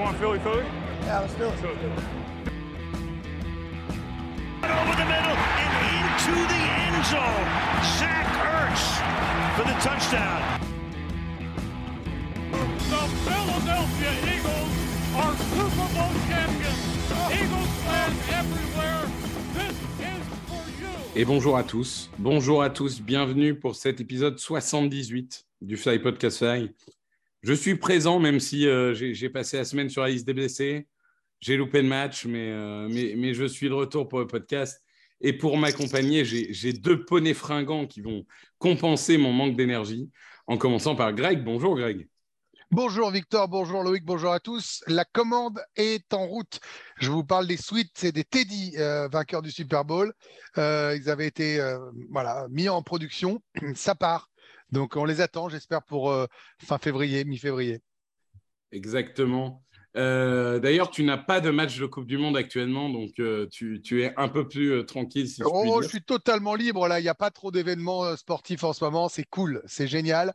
[0.00, 0.64] want Philly Philly?
[1.02, 1.52] Yeah, let's do it.
[4.64, 7.48] Over the middle and into the end zone.
[7.98, 8.84] Zach Ertz
[9.56, 10.40] for the touchdown.
[12.90, 14.72] The Philadelphia Eagles
[15.16, 16.80] are Super Bowl champions.
[17.30, 19.04] Eagles fans everywhere.
[19.54, 20.94] This is for you.
[21.14, 22.10] Et bonjour à tous.
[22.18, 23.02] Bonjour à tous.
[23.02, 26.70] Bienvenue pour cet épisode 78 du Fly Podcast Fly.
[27.42, 30.86] Je suis présent, même si euh, j'ai passé la semaine sur la liste des blessés.
[31.40, 34.82] J'ai loupé le match, mais, euh, je suis de retour pour le podcast.
[35.22, 38.26] Et pour m'accompagner, j'ai deux poneys fringants qui vont
[38.58, 40.10] compenser mon manque d'énergie.
[40.46, 41.44] En commençant par Greg.
[41.44, 42.08] Bonjour Greg.
[42.72, 44.82] Bonjour Victor, bonjour Loïc, bonjour à tous.
[44.86, 46.60] La commande est en route.
[46.98, 50.12] Je vous parle des suites, c'est des Teddy euh, vainqueurs du Super Bowl.
[50.56, 51.60] Ils avaient été
[52.50, 53.40] mis en production.
[53.74, 54.30] Ça part.
[54.72, 56.26] Donc on les attend, j'espère, pour euh,
[56.62, 57.80] fin février, mi-février.
[58.72, 59.64] Exactement.
[59.96, 63.82] Euh, D'ailleurs, tu n'as pas de match de Coupe du Monde actuellement, donc euh, tu,
[63.82, 65.82] tu es un peu plus euh, tranquille, si je puis Oh, dire.
[65.82, 69.08] je suis totalement libre là, il n'y a pas trop d'événements sportifs en ce moment,
[69.08, 70.32] c'est cool, c'est génial.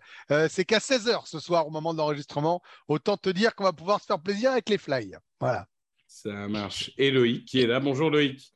[0.49, 2.61] C'est qu'à 16h ce soir au moment de l'enregistrement.
[2.89, 5.15] Autant te dire qu'on va pouvoir se faire plaisir avec les fly.
[5.39, 5.67] Voilà.
[6.07, 6.91] Ça marche.
[6.97, 7.79] Et Loïc qui est là.
[7.79, 8.54] Bonjour Loïc.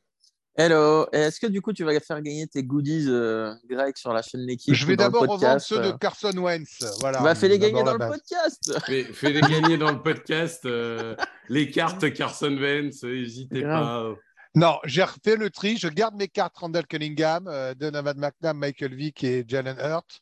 [0.56, 4.22] Hello, est-ce que du coup tu vas faire gagner tes goodies euh, Greg sur la
[4.22, 6.84] chaîne L'équipe Je vais d'abord revendre ceux de euh, Carson Wentz.
[7.00, 7.22] Voilà.
[7.22, 10.66] Va faire les gagner dans le podcast Fais- Fais-les gagner dans le podcast.
[10.66, 11.16] euh,
[11.48, 14.14] les cartes Carson Wentz, euh, n'hésitez pas.
[14.56, 15.78] Non, j'ai refait le tri.
[15.78, 20.20] Je garde mes cartes Randall Cunningham, euh, Donovan McNabb, Michael Vick et Jalen Hurt.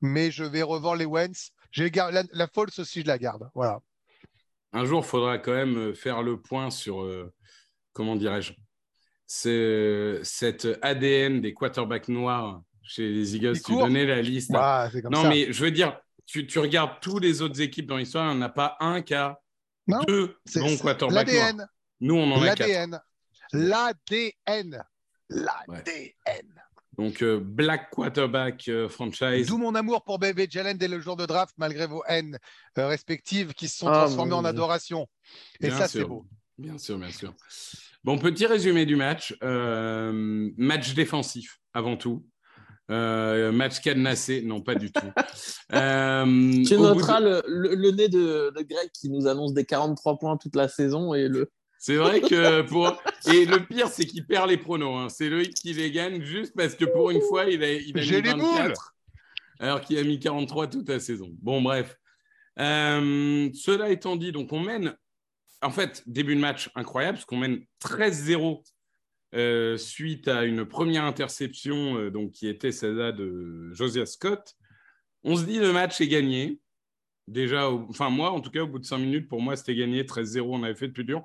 [0.00, 1.50] Mais je vais revendre les Wentz.
[1.72, 3.50] J'ai la, la false aussi, je la garde.
[3.54, 3.80] Voilà.
[4.72, 7.32] Un jour, il faudra quand même faire le point sur, euh,
[7.92, 8.52] comment dirais-je,
[9.36, 13.60] c'est cet ADN des quarterbacks noirs chez les Eagles.
[13.60, 14.52] Tu donnais la liste.
[14.92, 15.28] c'est comme non, ça.
[15.28, 18.42] mais je veux dire, tu, tu regardes tous les autres équipes dans l'histoire, il n'y
[18.44, 19.40] en a pas un qui a
[19.88, 21.46] Non, deux C'est- bons c'est quarterbacks noirs.
[21.46, 21.66] L'ADN.
[22.00, 22.60] Nous, on en a quatre.
[22.68, 23.00] L'ADN.
[23.52, 24.84] L'ADN.
[25.30, 26.54] L'ADN.
[26.96, 29.48] Donc, euh, Black Quarterback euh, franchise.
[29.48, 32.38] D'où mon amour pour Bébé Jalen dès le jour de draft, malgré vos haines
[32.78, 35.08] euh, respectives qui se sont Ah, transformées en adoration.
[35.60, 36.24] Et Bien ça, c'est beau.
[36.56, 37.34] Bien sûr, bien sûr.
[38.04, 39.34] Bon, petit résumé du match.
[39.42, 42.24] Euh, match défensif, avant tout.
[42.90, 45.00] Euh, match cadenassé, non, pas du tout.
[45.72, 46.24] Euh,
[46.66, 50.18] Tu noteras de- le, le- le nez de, de Greg qui nous annonce des 43
[50.18, 51.50] points toute la saison et le.
[51.78, 53.02] C'est vrai que pour.
[53.32, 54.94] Et le pire, c'est qu'il perd les pronos.
[54.98, 55.08] hein.
[55.08, 58.00] C'est Loïc qui les gagne juste parce que pour une fois, il a, il a
[58.02, 58.20] mis les
[58.56, 58.94] 24,
[59.58, 61.30] alors qu'il a mis 43 toute la saison.
[61.40, 61.96] Bon, bref.
[62.60, 64.94] Euh, cela étant dit, donc on mène.
[65.64, 68.62] En fait, début de match incroyable, parce qu'on mène 13-0
[69.34, 74.54] euh, suite à une première interception euh, donc, qui était celle-là de Josiah Scott.
[75.24, 76.60] On se dit le match est gagné.
[77.26, 79.74] Déjà, au- enfin moi, en tout cas, au bout de 5 minutes, pour moi, c'était
[79.74, 80.04] gagné.
[80.04, 81.24] 13-0, on avait fait le plus dur.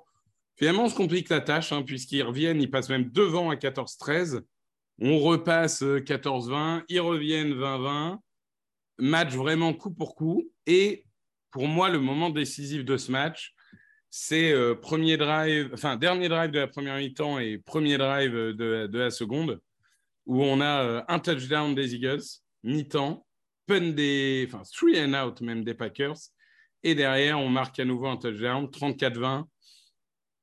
[0.58, 4.42] Finalement, on se complique la tâche, hein, puisqu'ils reviennent, ils passent même devant à 14-13.
[5.02, 8.20] On repasse euh, 14-20, ils reviennent 20-20.
[9.00, 10.50] Match vraiment coup pour coup.
[10.66, 11.06] Et
[11.52, 13.54] pour moi, le moment décisif de ce match,
[14.10, 18.88] c'est euh, premier drive, enfin dernier drive de la première mi-temps et premier drive de,
[18.88, 19.62] de la seconde,
[20.26, 22.24] où on a euh, un touchdown des Eagles,
[22.64, 23.26] mi-temps,
[23.68, 26.18] punt des, enfin three and out même des Packers,
[26.84, 29.46] et derrière on marque à nouveau un touchdown, 34-20.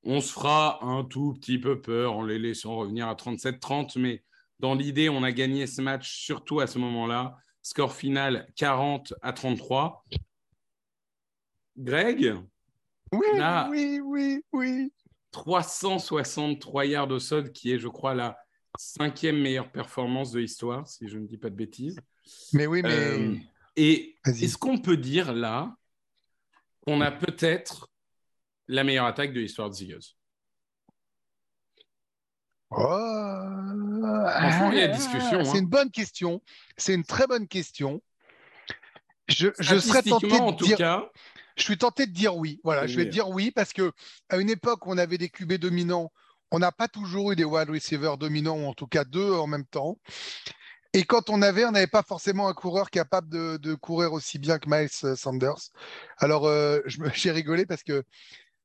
[0.08, 4.22] On se fera un tout petit peu peur en les laissant revenir à 37-30, mais
[4.60, 7.36] dans l'idée, on a gagné ce match surtout à ce moment-là.
[7.62, 10.04] Score final 40 à 33.
[11.76, 12.36] Greg,
[13.12, 14.92] Oui, Là- oui, oui, oui.
[15.32, 18.38] 363 yards au sol, qui est, je crois, la
[18.78, 21.98] cinquième meilleure performance de l'histoire, si je ne dis pas de bêtises.
[22.52, 22.88] Mais oui, mais.
[22.90, 23.34] Euh,
[23.76, 25.74] et est-ce qu'on peut dire là
[26.86, 27.90] qu'on a peut-être
[28.68, 30.00] la meilleure attaque de l'histoire des Eagles?
[32.70, 32.78] Oh,
[34.38, 35.60] Franchement, il y a discussion, C'est hein.
[35.60, 36.42] une bonne question.
[36.76, 38.02] C'est une très bonne question.
[39.28, 40.76] Je, je serais tenté Statistiquement, en de tout dire.
[40.78, 41.10] cas,
[41.56, 42.60] Je suis tenté de dire oui.
[42.64, 43.92] Voilà, je vais dire oui parce que
[44.28, 46.12] à une époque où on avait des QB dominants,
[46.50, 49.46] on n'a pas toujours eu des wide receivers dominants ou en tout cas deux en
[49.46, 49.98] même temps.
[50.92, 54.38] Et quand on avait, on n'avait pas forcément un coureur capable de, de courir aussi
[54.38, 55.70] bien que Miles Sanders.
[56.18, 56.80] Alors euh,
[57.14, 58.04] j'ai rigolé parce que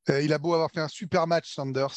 [0.09, 1.95] euh, il a beau avoir fait un super match Sanders,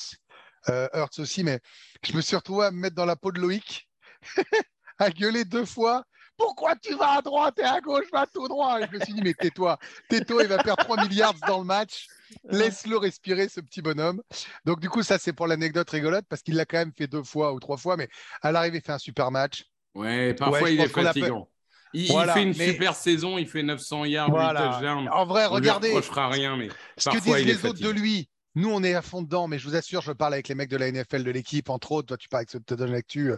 [0.69, 1.61] euh, Hurts aussi, mais
[2.05, 3.89] je me suis retrouvé à me mettre dans la peau de Loïc,
[4.99, 6.05] à gueuler deux fois.
[6.37, 9.15] Pourquoi tu vas à droite et à gauche, va tout droit Et Je me suis
[9.15, 9.79] dit, mais tais-toi,
[10.09, 12.09] tais-toi, il va perdre 3 milliards dans le match.
[12.45, 14.21] Laisse-le respirer, ce petit bonhomme.
[14.65, 17.23] Donc, du coup, ça, c'est pour l'anecdote rigolote parce qu'il l'a quand même fait deux
[17.23, 18.09] fois ou trois fois, mais
[18.43, 19.65] à l'arrivée, il fait un super match.
[19.95, 21.49] ouais, parfois Ouais, il est fatigant.
[21.93, 24.73] Il, il Voilà, fait une mais- super saison, il fait 900 yards, 8 Voilà.
[24.73, 25.09] touchdowns.
[25.11, 27.81] En vrai, On lui regardez reprochera rien, mais ce que disent il est les autres
[27.81, 28.29] de lui.
[28.57, 30.71] Nous, on est à fond dedans, mais je vous assure, je parle avec les mecs
[30.71, 32.09] de la NFL, de l'équipe, entre autres.
[32.09, 33.33] Toi, tu parles avec ceux de te donne l'actu.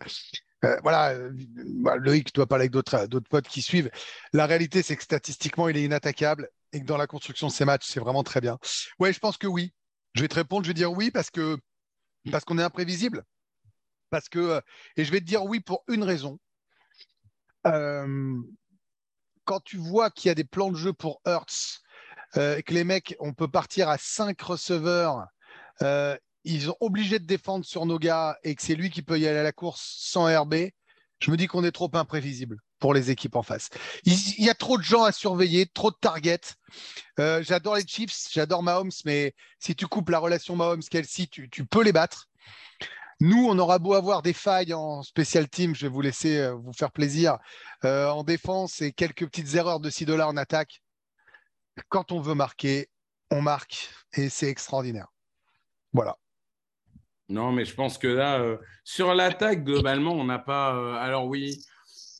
[0.64, 3.90] Euh, voilà, euh, bah, Loïc, tu dois parler avec d'autres d'autres potes qui suivent.
[4.32, 7.64] La réalité, c'est que statistiquement, il est inattaquable et que dans la construction de ses
[7.64, 8.58] matchs, c'est vraiment très bien.
[8.98, 9.74] Ouais, je pense que oui.
[10.14, 11.58] Je vais te répondre, je vais dire oui parce que
[12.30, 13.24] parce qu'on est imprévisible.
[14.10, 14.60] Parce que euh,
[14.96, 16.38] et je vais te dire oui pour une raison.
[17.66, 18.40] Euh,
[19.44, 21.82] quand tu vois qu'il y a des plans de jeu pour Hurts,
[22.36, 25.26] euh, que les mecs, on peut partir à 5 receveurs,
[25.82, 26.16] euh,
[26.46, 29.26] ils sont obligés de défendre sur nos gars et que c'est lui qui peut y
[29.26, 30.54] aller à la course sans RB,
[31.20, 33.70] je me dis qu'on est trop imprévisible pour les équipes en face.
[34.04, 36.54] Il, y a trop de gens à surveiller, trop de targets.
[37.18, 41.64] Euh, j'adore les Chiefs, j'adore Mahomes, mais si tu coupes la relation Mahomes-Kelsey, tu, tu
[41.64, 42.28] peux les battre.
[43.18, 46.52] Nous, on aura beau avoir des failles en spécial team, je vais vous laisser euh,
[46.52, 47.38] vous faire plaisir,
[47.84, 50.82] euh, en défense et quelques petites erreurs de 6 dollars en attaque.
[51.88, 52.90] Quand on veut marquer,
[53.30, 55.08] on marque et c'est extraordinaire.
[55.94, 56.18] Voilà.
[57.28, 60.76] Non, mais je pense que là, euh, sur l'attaque, globalement, on n'a pas.
[60.76, 61.58] euh, alors oui,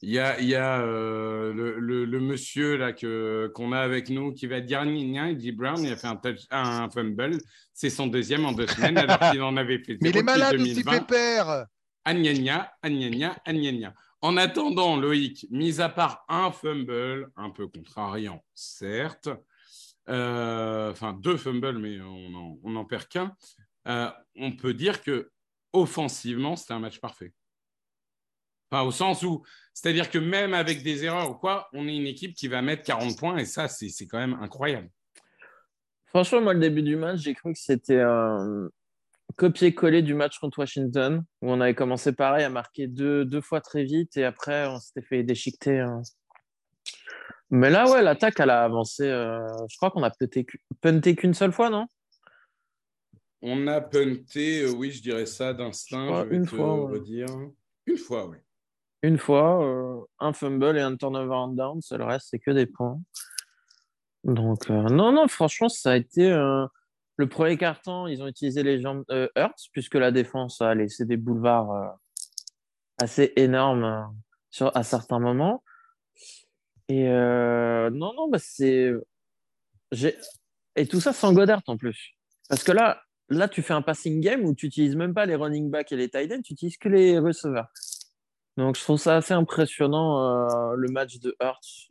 [0.03, 3.79] il y a, il y a euh, le, le- le monsieur là que qu'on a
[3.81, 6.91] avec nous qui va dire gna, il dit Brown, il a fait un, touch- un
[6.91, 7.39] fumble,
[7.73, 9.97] c'est son deuxième en deux semaines alors qu'il en avait fait.
[10.03, 10.99] Mais il est malade aussi, 2020.
[11.01, 11.67] Pépère.
[12.05, 13.95] Agnagna, Agnagna, Agnagna.
[14.23, 19.29] En attendant, Loïc, mis à part un fumble, un peu contrariant, certes,
[20.09, 23.35] enfin deux fumbles, mais on en, on en perd qu'un,
[23.87, 25.31] euh, on peut dire que
[25.73, 27.33] offensivement, c'était un match parfait.
[28.71, 29.45] Enfin, au sens où,
[29.75, 32.83] c'est-à-dire que même avec des erreurs ou quoi, on est une équipe qui va mettre
[32.83, 34.91] 40 points et ça, c'est quand même incroyable.
[36.07, 38.69] Franchement, moi, le début du match, j'ai cru que c'était un
[39.37, 43.85] copier-coller du match contre Washington, où on avait commencé pareil à marquer deux, fois très
[43.85, 45.81] vite et après, on s'était fait déchiqueter.
[45.81, 46.03] hein.
[47.51, 49.05] Mais là, ouais, l'attaque, elle a avancé.
[49.05, 50.11] euh, je crois qu'on a
[50.81, 51.87] punté qu'une seule fois, non?
[53.43, 56.93] On a punté, euh, oui, je dirais ça d'instinct, je vais une te fois, ouais.
[56.95, 57.27] redire.
[57.87, 58.39] Une fois, oui.
[59.03, 62.67] Une fois, euh, un fumble et un turnover and down, le reste, c'est que des
[62.67, 63.01] points.
[64.25, 66.31] Donc, euh, non, non, franchement, ça a été
[67.17, 68.09] le premier carton.
[68.09, 69.05] Ils ont utilisé les jambes
[69.37, 71.97] Hurts, puisque la défense a laissé des boulevards
[72.99, 74.13] assez énormes
[74.51, 75.63] sur, à certains moments.
[76.89, 78.93] Et non, non, bah, c'est.
[80.75, 82.17] Et tout ça sans Goddard en plus.
[82.49, 85.35] Parce que là, là, tu fais un passing game où tu n'utilises même pas les
[85.35, 87.69] running backs et les tight ends, tu utilises que les receveurs.
[88.57, 91.89] Donc, je trouve ça assez impressionnant, euh, le match de Hurts.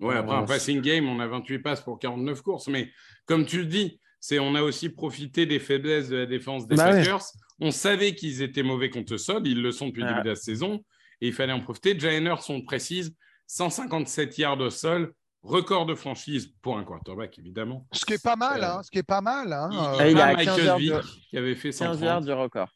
[0.00, 2.68] Ouais, après Euh, un passing game, on a 28 passes pour 49 courses.
[2.68, 2.90] Mais
[3.26, 6.76] comme tu le dis, c'est on a aussi profité des faiblesses de la défense des
[6.76, 6.98] Bah ouais.
[6.98, 7.22] Packers.
[7.60, 9.46] On savait qu'ils étaient mauvais contre le sol.
[9.46, 10.12] Ils le sont depuis le Ouais.
[10.14, 10.84] début de la saison.
[11.20, 11.98] Et il fallait en profiter.
[11.98, 13.14] Jainer, on précise,
[13.46, 15.14] 157 yards au sol.
[15.44, 17.86] Record de franchise pour un quarterback, évidemment.
[17.92, 19.52] Ce qui est pas mal, Euh, hein, ce qui est pas mal.
[19.52, 21.68] hein, Il, euh, il Ah, il a 15 Michael yards Vick, de- qui avait fait
[21.68, 22.02] 15 130.
[22.02, 22.68] yards du record.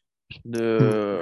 [0.45, 1.21] De.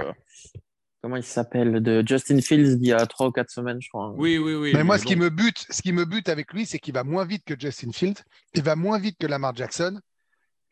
[1.01, 4.11] Comment il s'appelle De Justin Fields d'il y a 3 ou 4 semaines, je crois.
[4.17, 4.71] Oui, oui, oui.
[4.73, 6.93] mais moi, mais ce qui me bute, ce qui me bute avec lui, c'est qu'il
[6.93, 8.21] va moins vite que Justin Fields,
[8.53, 10.01] il va moins vite que Lamar Jackson.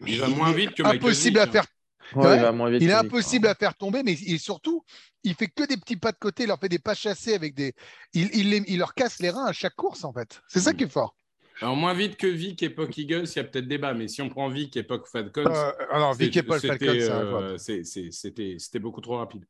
[0.06, 1.66] Il va moins vite que Michael impossible Vick, à faire.
[2.14, 4.84] Ouais, Ouais, il va moins vite Il est impossible à faire tomber, mais et surtout,
[5.24, 7.56] il fait que des petits pas de côté, il leur fait des pas chassés avec
[7.56, 7.74] des.
[8.14, 10.42] Il, il, les- il leur casse les reins à chaque course, en fait.
[10.48, 10.76] C'est ça Mm.
[10.76, 11.16] qui est fort.
[11.62, 13.94] Alors, moins vite que Vic, époque Eagles, il y a peut-être débat.
[13.94, 17.82] Mais si on prend Vic, époque Falcons, Euh, alors, Vic et Paul c'était, Falcon, c'est
[17.98, 19.46] euh, C'était beaucoup trop rapide.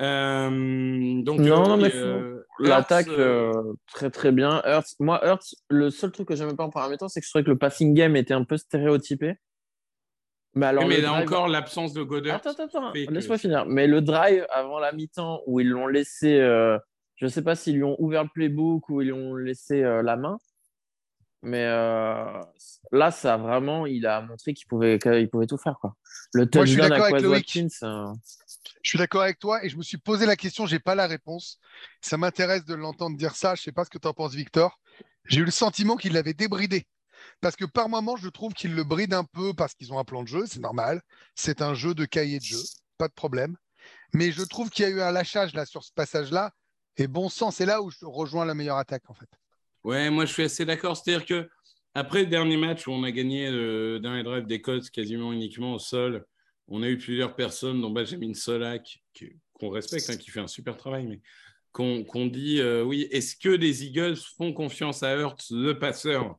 [0.00, 4.62] Euh, donc, Non, non, euh, L'attaque, euh, euh, très très bien.
[4.64, 7.30] Hurts, moi, Hurts, le seul truc que j'aimais pas en première mi-temps, c'est que je
[7.30, 9.34] trouvais que le passing game était un peu stéréotypé.
[10.54, 12.36] Mais alors, oui, mais là drive- encore, l'absence de Goddard.
[12.36, 13.66] Attends, attends, attends, fait que- laisse-moi finir.
[13.66, 16.78] Mais le drive avant la mi-temps où ils l'ont laissé, euh,
[17.16, 19.82] je ne sais pas s'ils lui ont ouvert le playbook ou ils lui ont laissé
[19.82, 20.38] euh, la main,
[21.42, 22.40] mais euh,
[22.90, 25.76] là, ça vraiment, il a montré qu'il pouvait, qu'il pouvait tout faire.
[25.80, 25.94] Quoi.
[26.32, 27.52] Le je touchdown d'accord à Loïc.
[27.54, 28.12] Watkins, euh,
[28.82, 31.06] Je suis d'accord avec toi et je me suis posé la question, j'ai pas la
[31.06, 31.60] réponse.
[32.00, 33.54] Ça m'intéresse de l'entendre dire ça.
[33.54, 34.80] Je sais pas ce que tu en penses, Victor.
[35.26, 36.86] J'ai eu le sentiment qu'il l'avait débridé.
[37.40, 40.04] Parce que par moments, je trouve qu'il le bride un peu parce qu'ils ont un
[40.04, 41.00] plan de jeu, c'est normal.
[41.34, 42.60] C'est un jeu de cahier de jeu,
[42.96, 43.56] pas de problème.
[44.14, 46.52] Mais je trouve qu'il y a eu un lâchage là sur ce passage-là.
[46.96, 49.28] Et bon sang, c'est là où je rejoins la meilleure attaque en fait.
[49.84, 50.96] Ouais, moi je suis assez d'accord.
[50.96, 51.48] C'est-à-dire que
[51.94, 55.74] après le dernier match où on a gagné le dernier drive des Colts quasiment uniquement
[55.74, 56.26] au sol,
[56.66, 59.02] on a eu plusieurs personnes, dont Benjamin Solak,
[59.54, 61.20] qu'on respecte, hein, qui fait un super travail, mais
[61.72, 66.36] qu'on qu'on dit euh, oui, est-ce que les Eagles font confiance à Hurts, le passeur?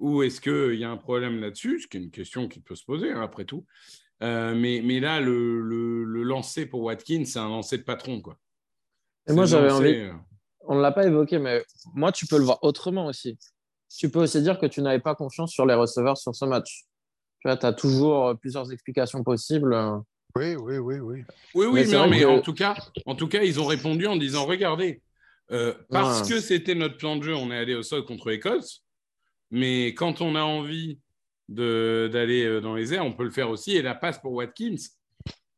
[0.00, 2.74] Ou est-ce qu'il y a un problème là-dessus Ce qui est une question qui peut
[2.74, 3.64] se poser, hein, après tout.
[4.22, 8.20] Euh, mais, mais là, le, le, le lancer pour Watkins, c'est un lancer de patron.
[8.20, 8.36] Quoi.
[9.28, 10.12] Et moi, j'avais lancer, envie- euh,
[10.66, 11.62] On ne l'a pas évoqué, mais
[11.94, 13.38] moi, tu peux le voir autrement aussi.
[13.94, 16.84] Tu peux aussi dire que tu n'avais pas confiance sur les receveurs sur ce match.
[17.40, 19.74] Tu vois, tu as toujours euh, plusieurs explications possibles.
[20.36, 21.24] Oui, oui, oui, oui.
[21.54, 22.76] Oui, oui, Mais mais, c'est vrai mais que- en, tout cas,
[23.06, 25.02] en tout cas, ils ont répondu en disant regardez,
[25.50, 26.28] euh, parce Ouais.
[26.36, 28.84] que c'était notre plan de jeu, on est allé au sol contre l'Écosse.
[29.50, 30.98] Mais quand on a envie
[31.48, 33.76] de- d'aller euh, dans les airs, on peut le faire aussi.
[33.76, 34.76] Et la passe pour Watkins,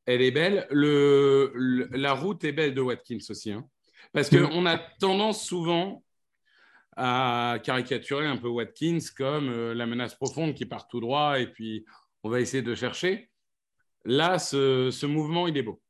[0.06, 0.66] elle est belle.
[0.70, 3.52] Le, le- la route est belle de Watkins aussi.
[3.52, 3.66] hein.
[4.12, 4.48] Parce Mm.
[4.48, 6.02] qu'on a tendance souvent
[6.96, 11.46] à caricaturer un peu Watkins comme euh, la menace profonde qui part tout droit et
[11.46, 11.84] puis
[12.22, 13.30] on va essayer de chercher.
[14.04, 15.80] Là, ce, ce mouvement, il est beau.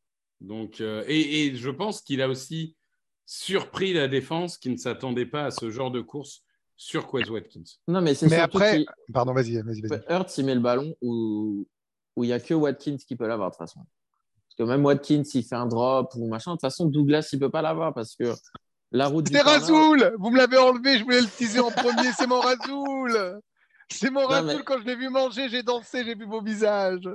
[0.40, 2.76] Donc, euh, et, et je pense qu'il a aussi
[3.26, 6.44] surpris la défense qui ne s'attendait pas à ce genre de course
[6.84, 7.62] sur Quez Watkins.
[7.86, 10.02] Non, mais c'est Mais surtout après, pardon, vas-y, vas-y, vas-y.
[10.08, 11.66] Hurts, il met le ballon où
[12.16, 13.80] où il n'y a que Watkins qui peut l'avoir de toute façon.
[13.80, 16.50] Parce que même Watkins, il fait un drop ou machin.
[16.50, 18.34] De toute façon, Douglas, il peut pas l'avoir parce que
[18.90, 22.26] la route corner- Rasoul Vous me l'avez enlevé, je voulais le teaser en premier, c'est
[22.26, 23.40] mon Rasoul
[23.90, 27.08] C'est mon mais- quand je l'ai vu manger, j'ai dansé, j'ai vu vos visages.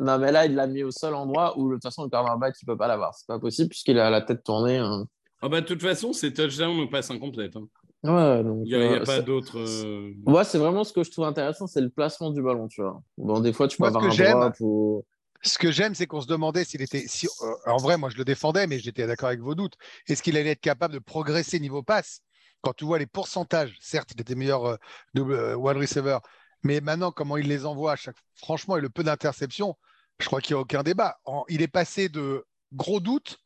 [0.00, 2.54] Non, mais là, il l'a mis au seul endroit où de toute façon, le cornerback,
[2.60, 3.14] il peut pas l'avoir.
[3.14, 4.78] C'est pas possible puisqu'il a la tête tournée.
[4.78, 5.06] hein.
[5.42, 7.54] Ah bah, de toute façon, c'est touchdown ou passe incomplète.
[7.56, 7.68] hein.
[8.04, 8.64] Ouais, donc.
[8.64, 9.58] Il n'y a, il y a euh, pas d'autre.
[9.58, 12.82] euh, Moi, c'est vraiment ce que je trouve intéressant, c'est le placement du ballon, tu
[12.82, 13.02] vois.
[13.18, 15.04] Bon, des fois, tu peux Moi, avoir que un j'aime, drop ou.
[15.42, 17.06] Ce que j'aime, c'est qu'on se demandait s'il était.
[17.06, 19.74] Si, euh, en vrai, moi, je le défendais, mais j'étais d'accord avec vos doutes.
[20.08, 22.22] Est-ce qu'il allait être capable de progresser niveau passe?
[22.62, 24.76] Quand tu vois les pourcentages, certes, il était meilleur euh,
[25.14, 26.18] double euh, wide receiver,
[26.64, 28.16] mais maintenant, comment il les envoie à chaque.
[28.34, 29.76] Franchement, et le peu d'interceptions,
[30.18, 31.18] je crois qu'il n'y a aucun débat.
[31.24, 33.38] En- il est passé de gros doute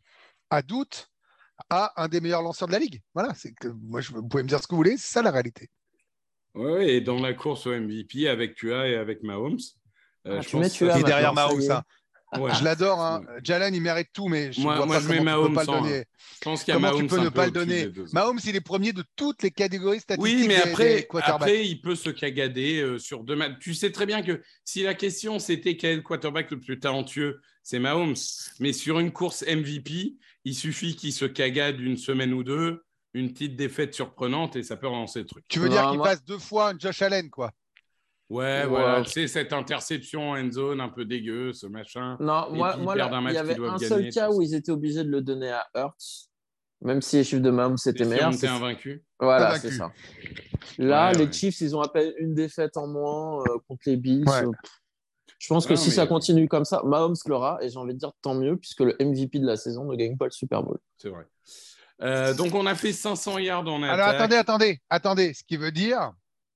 [0.50, 1.10] à doute
[1.68, 3.00] à un des meilleurs lanceurs de la ligue.
[3.14, 5.22] Voilà, c'est que moi, je, vous pouvez me dire ce que vous voulez, c'est ça
[5.22, 5.68] la réalité.
[6.54, 9.58] Ouais, et dans la course au MVP avec Tua et avec Mahomes.
[10.26, 11.82] euh, Ah, je tu pense Tua Et derrière ça Mahomes, hein.
[12.38, 12.52] Ouais.
[12.54, 13.00] je l'adore.
[13.00, 13.22] Hein.
[13.28, 13.40] Ouais.
[13.42, 15.66] Jalen, il mérite tout, mais je Moi- vois moi, pas je mets Mahomes pas le
[15.66, 16.04] donner.
[16.36, 17.88] Je pense qu'il y a Comment Mahomes tu peux un ne peu pas le donner?
[18.12, 21.80] Mahomes, il est premier de toutes les catégories statistiques Oui, mais après, des après, il
[21.80, 23.54] peut se cagader euh, sur deux matchs.
[23.60, 26.78] Tu sais très bien que si la question c'était quel est le quarterback le plus
[26.78, 28.14] talentueux, c'est Mahomes.
[28.60, 32.82] Mais sur une course MVP, il suffit qu'il se cagade une semaine ou deux,
[33.14, 35.44] une petite défaite surprenante et ça peut relancer le truc.
[35.48, 37.50] Tu veux Non, dire qu'il moi- passe deux fois un Josh Allen, quoi?
[38.28, 38.66] Ouais, Ouais.
[38.66, 42.16] voilà, tu sais, cette interception en end zone un peu dégueu, ce machin.
[42.20, 44.70] Non, Et moi, moi là, il y avait un gagner, seul cas où ils étaient
[44.70, 46.28] obligés de le donner à Hurts,
[46.80, 48.28] même si les chiffres de Mahomes étaient Et si meilleurs.
[48.28, 49.02] on était c'est- invaincu.
[49.18, 49.92] Voilà, c'est ça.
[50.78, 51.32] Là, Ouais, les ouais.
[51.32, 54.24] Chiefs, ils ont à peine une défaite en moins euh, contre les Bills.
[54.28, 54.44] Ouais.
[54.44, 54.52] Euh,
[55.40, 57.98] Je pense que si mais- ça continue comme ça, Mahomes l'aura, et j'ai envie de
[57.98, 60.78] dire tant mieux, puisque le MVP de la saison ne gagne pas le Super Bowl.
[60.98, 61.26] C'est vrai.
[62.02, 64.20] Euh, donc, on a fait 500 yards en Alors attaque.
[64.20, 65.34] attendez, attendez, attendez.
[65.34, 66.12] Ce qui veut dire,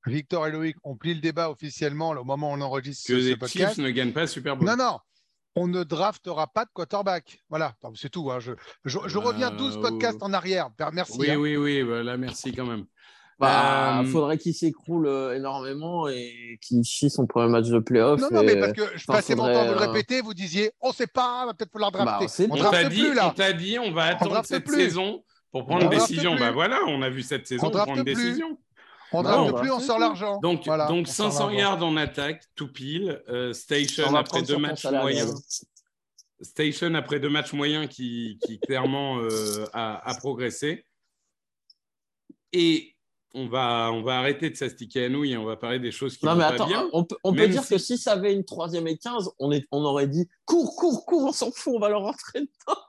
[0.06, 3.26] Victor et Loïc ont pris le débat officiellement au moment où on enregistre que ce,
[3.26, 3.74] les podcast.
[3.74, 4.66] Chiefs ne gagnent pas Super Bowl.
[4.68, 4.98] Non, non.
[5.56, 7.38] On ne draftera pas de quarterback.
[7.48, 8.30] Voilà, c'est tout.
[8.30, 8.40] hein.
[8.40, 8.52] Je,
[8.84, 10.68] je- je reviens Euh, 12 podcasts en arrière.
[10.92, 11.16] Merci.
[11.18, 11.36] Oui, hein.
[11.36, 12.84] oui, oui, voilà, merci quand même.
[13.38, 18.20] Bah, Euh, faudrait qu'il s'écroule euh, énormément et qu'il chie son premier match de playoff.
[18.20, 20.20] Non, non, et- mais parce que je passais mon temps à vous le euh, répéter,
[20.20, 22.26] vous disiez, on sait pas, va peut-être falloir drafter.
[22.26, 22.58] Bah, on on.
[22.58, 23.34] On t'a drafte dit, plus on là.
[23.36, 24.76] t'a dit, on va attendre drafte cette plus.
[24.76, 26.36] saison pour prendre On une drafte décision.
[26.36, 28.24] Bah voilà, on a vu cette saison On pour prendre une drafte plus.
[28.26, 28.58] décision.
[29.12, 30.38] On Non, drafte on plus, on drafte sort l'argent.
[30.40, 31.58] Donc, Voilà, donc on sort 500 l'argent.
[31.58, 33.20] yards en attaque, tout pile.
[33.28, 35.40] Euh, Station On après deux matchs moyens.
[36.40, 40.84] Station après deux matchs moyens qui, qui clairement euh, a, a progressé.
[42.52, 42.93] Et
[43.34, 46.16] on va, on va arrêter de s'astiquer à nouilles et on va parler des choses
[46.16, 46.88] qui Non, vont mais pas attends, bien.
[46.92, 49.30] on peut, on peut Même dire si- que si ça avait une troisième et 15,
[49.38, 52.40] on, est, on aurait dit cours, cours, cours, on s'en fout, on va leur rentrer
[52.40, 52.80] dedans.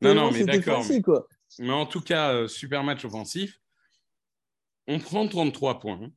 [0.00, 1.26] Non, non, Tellement mais d'accord, quoi.
[1.60, 3.60] Mais en tout cas, euh, super match offensif.
[4.86, 6.08] On prend 33 points.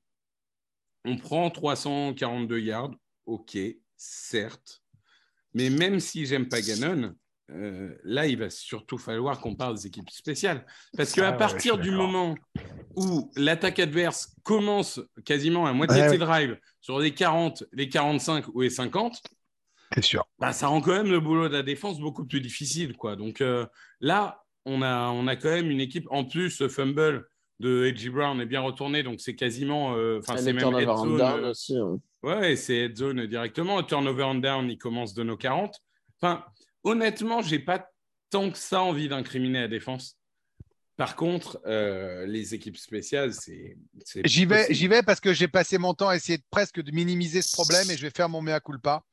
[1.05, 2.91] On prend 342 yards.
[3.25, 3.57] Ok,
[3.97, 4.83] certes.
[5.53, 7.13] Mais même si j'aime pas Gannon,
[7.53, 10.65] euh, là, il va surtout falloir qu'on parle des équipes spéciales.
[10.95, 12.35] Parce qu'à Ah partir du moment
[12.95, 16.25] où l'attaque adverse commence quasiment à moitié Ouais, de ses ouais.
[16.25, 19.21] drives sur les 40, les 45 ou les 50,
[19.93, 20.25] C'est sûr.
[20.39, 22.95] bah, ça rend quand même le boulot de la défense beaucoup plus difficile.
[22.97, 23.15] Quoi.
[23.15, 23.65] Donc euh,
[23.99, 26.05] là, on a, on a quand même une équipe.
[26.11, 27.27] En plus, ce fumble
[27.59, 28.09] de A.J.
[28.09, 29.95] Brown est bien retourné, donc c'est quasiment.
[29.95, 31.17] euh, Enfin, Et c'est même head zone.
[31.17, 31.77] down euh, aussi.
[31.77, 31.99] hein.
[32.23, 33.77] ouais, c'est head zone directement.
[33.77, 35.75] Le turnover and down, il commence de nos 40.
[36.21, 36.43] Enfin,
[36.83, 37.89] honnêtement, j'ai pas
[38.29, 40.17] tant que ça envie d'incriminer la défense.
[40.97, 43.77] Par contre, euh, les équipes spéciales, c'est.
[44.23, 44.75] J'y vais, possible.
[44.75, 47.51] j'y vais parce que j'ai passé mon temps à essayer de, presque de minimiser ce
[47.53, 49.03] problème et je vais faire mon mea culpa.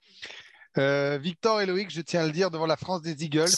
[0.77, 3.57] Euh, Victor et Loïc, je tiens à le dire devant la France des Eagles,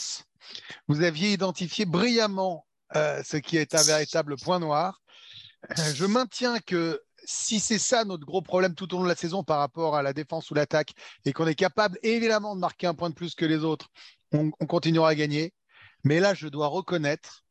[0.86, 5.02] vous aviez identifié brillamment euh, ce qui est un véritable point noir.
[5.94, 9.44] Je maintiens que si c'est ça notre gros problème tout au long de la saison
[9.44, 10.92] par rapport à la défense ou l'attaque
[11.24, 13.88] et qu'on est capable évidemment de marquer un point de plus que les autres,
[14.32, 15.52] on, on continuera à gagner.
[16.04, 17.44] Mais là, je dois reconnaître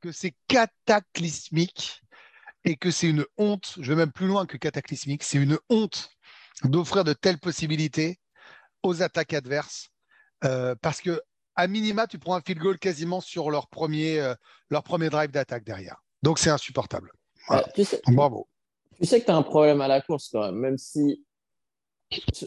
[0.00, 2.02] que c'est cataclysmique
[2.64, 6.10] et que c'est une honte, je vais même plus loin que cataclysmique, c'est une honte
[6.64, 8.20] d'offrir de telles possibilités
[8.82, 9.88] aux attaques adverses
[10.44, 11.20] euh, parce que
[11.54, 14.34] à minima, tu prends un field goal quasiment sur leur premier, euh,
[14.70, 16.02] leur premier drive d'attaque derrière.
[16.22, 17.12] Donc c'est insupportable.
[17.48, 17.64] Voilà.
[17.74, 18.48] Tu, sais, Bravo.
[19.02, 21.24] Tu sais que tu as un problème à la course quand même, même si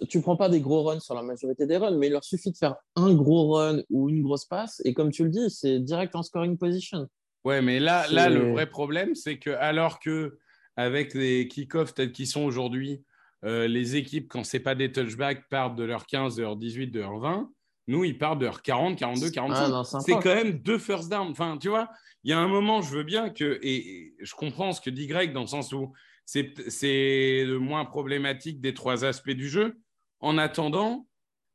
[0.07, 2.51] tu prends pas des gros runs sur la majorité des runs, mais il leur suffit
[2.51, 5.79] de faire un gros run ou une grosse passe, et comme tu le dis, c'est
[5.79, 7.09] direct en scoring position.
[7.43, 10.37] Ouais, mais là, là le vrai problème, c'est que alors que
[10.77, 13.03] avec les kick-offs tels qu'ils sont aujourd'hui,
[13.43, 16.87] euh, les équipes, quand c'est pas des touchbacks, partent de leur 15, de leur 18,
[16.87, 17.51] de leur 20.
[17.87, 19.71] Nous, ils partent de leur 40, 42, 45.
[19.71, 21.27] Ah, c'est quand même deux first down.
[21.29, 21.89] Enfin, tu vois,
[22.23, 24.89] il y a un moment, je veux bien que, et, et je comprends ce que
[24.89, 25.93] dit Greg dans le sens où
[26.25, 29.77] c'est le moins problématique des trois aspects du jeu.
[30.19, 31.07] En attendant,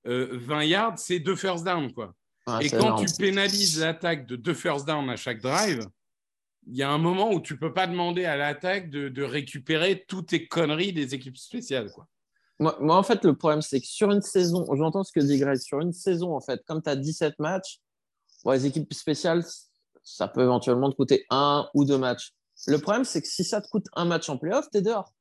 [0.07, 2.15] euh, 20 yards, c'est deux first down, quoi.
[2.47, 3.05] Ah, Et quand énorme.
[3.05, 5.87] tu pénalises l'attaque de deux first down à chaque drive,
[6.67, 10.05] il y a un moment où tu peux pas demander à l'attaque de, de récupérer
[10.07, 11.91] toutes tes conneries des équipes spéciales.
[11.91, 12.07] Quoi.
[12.59, 15.39] Moi, moi, en fait, le problème, c'est que sur une saison, j'entends ce que dit
[15.39, 17.81] Greg, sur une saison, en fait, comme tu as 17 matchs,
[18.45, 19.43] bon, les équipes spéciales,
[20.03, 22.33] ça peut éventuellement te coûter un ou deux matchs.
[22.67, 25.13] Le problème, c'est que si ça te coûte un match en playoff, tu es dehors.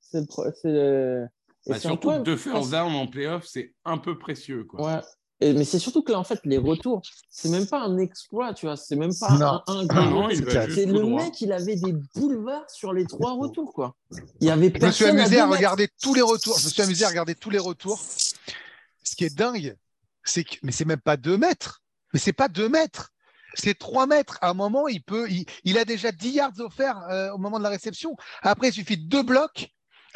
[0.00, 0.20] C'est
[0.64, 1.26] le
[1.66, 4.64] Bah, surtout que deux first down en playoff, c'est un peu précieux.
[4.64, 4.86] Quoi.
[4.86, 5.00] Ouais.
[5.40, 8.54] Et- mais c'est surtout que là, en fait, les retours, c'est même pas un exploit,
[8.54, 8.76] tu vois.
[8.76, 9.60] C'est même pas Non.
[9.66, 11.24] un, un Non, c'est le droit.
[11.24, 13.96] mec, il avait des boulevards sur les trois retours, quoi.
[14.40, 15.56] Il y avait Je me suis amusé à mètres.
[15.56, 16.58] regarder tous les retours.
[16.58, 17.98] Je me suis amusé à regarder tous les retours.
[17.98, 19.76] Ce qui est dingue,
[20.22, 21.82] c'est que, mais c'est même pas deux mètres.
[22.12, 23.12] Mais c'est pas deux mètres.
[23.54, 24.38] C'est trois mètres.
[24.40, 25.28] À un moment, il peut,
[25.64, 28.16] il, a déjà 10 yards offerts euh, au moment de la réception.
[28.42, 29.70] Après, il suffit de deux blocs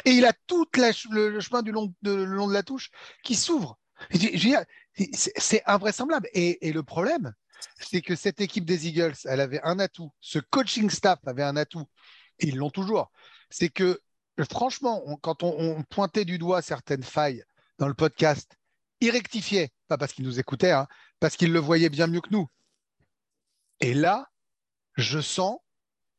[0.05, 0.65] et il a tout
[1.09, 2.89] le, chemin du long de, le long de la touche
[3.23, 3.79] qui s'ouvre.
[5.15, 6.29] C'est invraisemblable.
[6.33, 7.33] Et, le problème,
[7.79, 10.11] c'est que cette équipe des Eagles, elle avait un atout.
[10.21, 11.85] Ce coaching staff avait un atout.
[12.39, 13.11] Et ils l'ont toujours.
[13.49, 13.99] C'est que
[14.49, 17.43] franchement, quand on, on pointait du doigt certaines failles
[17.77, 18.57] dans le podcast,
[19.01, 20.87] ils rectifiaient, pas parce qu'ils nous écoutaient, hein,
[21.19, 22.47] parce qu'ils le voyaient bien mieux que nous.
[23.81, 24.27] Et là,
[24.95, 25.57] je sens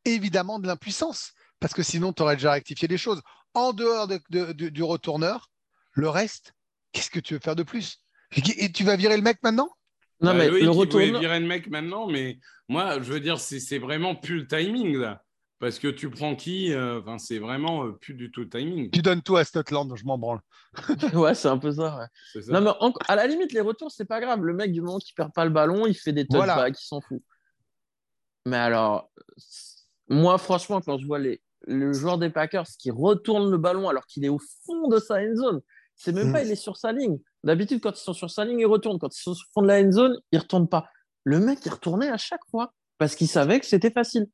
[0.04, 3.20] évidemment de l'impuissance, parce que sinon, tu aurais déjà rectifié les choses.
[3.54, 5.50] En dehors de- de- de- du retourneur,
[5.92, 6.54] le reste,
[6.92, 7.98] qu'est-ce que tu veux faire de plus?
[8.56, 9.68] Et tu vas virer le mec maintenant?
[10.20, 11.20] Non, Bah, mais Loïc, le il voulait retourneur.
[11.20, 15.22] virer le mec maintenant, mais moi, je veux dire, c'est vraiment plus le timing, là.
[15.58, 18.90] Parce que tu prends qui euh, Enfin, c'est vraiment euh, plus du tout le timing.
[18.90, 20.40] Tu donnes tout à Stotland, je m'en branle.
[21.14, 21.98] Ouais, c'est un peu ça.
[21.98, 22.06] ouais.
[22.32, 22.52] c'est ça.
[22.52, 24.40] Non, mais en- à la limite, les retours, c'est pas grave.
[24.42, 26.68] Le mec, du moment qu'il perd pas le ballon, il fait des touchbacks, Voilà.
[26.70, 27.22] il s'en fout.
[28.46, 29.10] Mais alors,
[30.08, 34.06] moi, franchement, quand je vois les, le joueur des Packers qui retourne le ballon alors
[34.06, 35.60] qu'il est au fond de sa end zone,
[35.96, 36.32] c'est même Mm.
[36.32, 37.18] pas il est sur sa ligne.
[37.44, 38.98] D'habitude, quand ils sont sur sa ligne, ils retournent.
[38.98, 40.88] Quand ils sont au fond de la end zone, ils retournent pas.
[41.24, 44.26] Le mec, il retournait à chaque fois parce qu'il savait que c'était facile.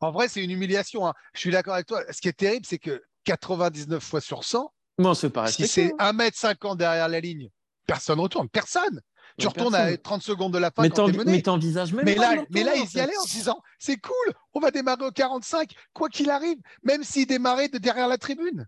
[0.00, 1.06] En vrai, c'est une humiliation.
[1.06, 1.14] hein.
[1.34, 2.02] Je suis d'accord avec toi.
[2.10, 5.92] Ce qui est terrible, c'est que 99 fois sur 100, Non, c'est pas si c'est
[5.98, 7.48] 1m50 derrière la ligne,
[7.86, 8.48] personne retourne.
[8.48, 9.00] Personne.
[9.38, 9.94] Tu retournes personne.
[9.94, 12.82] à 30 secondes de la fin Mais t'envisages même Mais pas là, mais là, ils
[12.82, 16.30] en y allaient en se disant c'est cool, on va démarrer au 45, quoi qu'il
[16.30, 18.66] arrive, même s'il démarrait de derrière la tribune.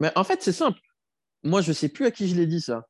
[0.00, 0.80] Mais en fait, c'est simple.
[1.42, 2.86] Moi, je sais plus à qui je l'ai dit ça.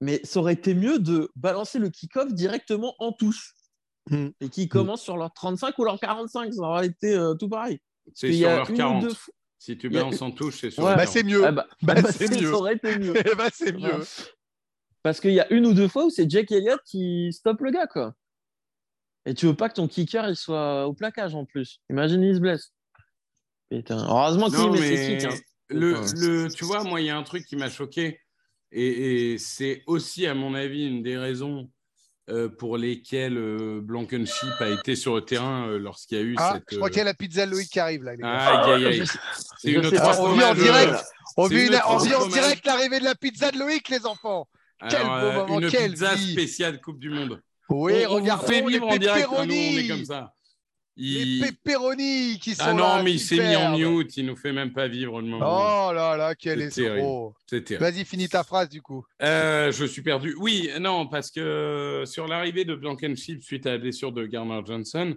[0.00, 3.54] Mais ça aurait été mieux de balancer le kick-off directement en touche.
[4.10, 4.28] Hmm.
[4.40, 6.52] Et qu'ils commencent sur leur 35 ou leur 45.
[6.54, 7.80] Ça aurait été euh, tout pareil.
[8.14, 9.02] C'est sur a leur une ou 40.
[9.02, 9.14] deux
[9.58, 10.94] Si tu a balances en touche, c'est sur Ouais.
[10.94, 11.12] Bah, 40.
[11.12, 11.44] c'est mieux.
[11.44, 12.50] Ah bah, Bah, ah bah, c'est mieux.
[12.50, 13.14] Ça aurait été mieux.
[13.16, 14.04] Eh ben, c'est mieux.
[15.06, 17.70] Parce qu'il y a une ou deux fois où c'est Jake Elliott qui stoppe le
[17.70, 18.12] gars, quoi.
[19.24, 21.78] Et tu veux pas que ton kicker il soit au plaquage en plus.
[21.90, 22.72] Imagine, il se blesse.
[23.70, 24.04] Putain.
[24.04, 25.30] Heureusement qu'il met mais ses kicks.
[25.32, 25.36] hein.
[25.68, 28.18] le, le- tu vois, moi, il y a un truc qui m'a choqué.
[28.72, 31.70] Et, et c'est aussi, à mon avis, une des raisons
[32.28, 36.34] euh, pour lesquelles euh, Blankenship a été sur le terrain euh, lorsqu'il y a eu
[36.36, 36.64] Ah, cette.
[36.72, 38.10] je crois euh, qu'il y a la pizza de Loïc qui arrive là.
[38.10, 39.04] Aïe, aïe, aïe.
[39.58, 40.94] C'est une On vit en direct.
[41.36, 43.88] on c'est vit, une une- on vit en direct l'arrivée de la pizza de Loïc,
[43.88, 44.48] les enfants.
[44.80, 46.32] Quel alors, beau euh, moment, Une quelle pizza vie.
[46.32, 47.40] spéciale Coupe du Monde.
[47.68, 49.28] Oui, on, fait les vivre en direct.
[49.28, 49.88] Nous, on est pepperonis.
[49.88, 50.32] comme ça.
[50.96, 54.16] Les Il- pepperonis qui sont Ah non, là, mais il s'est mis en mute.
[54.16, 55.88] Il nous fait même pas vivre le moment.
[55.88, 56.98] Oh là là, quel terrible.
[56.98, 57.80] escroc.
[57.80, 59.04] Vas-y, finis ta phrase du coup.
[59.22, 60.34] Euh, je suis perdu.
[60.38, 65.14] Oui, non, parce que sur l'arrivée de Blankenship suite à la blessure de Garner Johnson,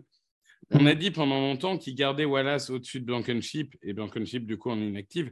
[0.71, 4.71] on a dit pendant longtemps qu'il gardait Wallace au-dessus de Blankenship et Blankenship du coup
[4.71, 5.31] en inactive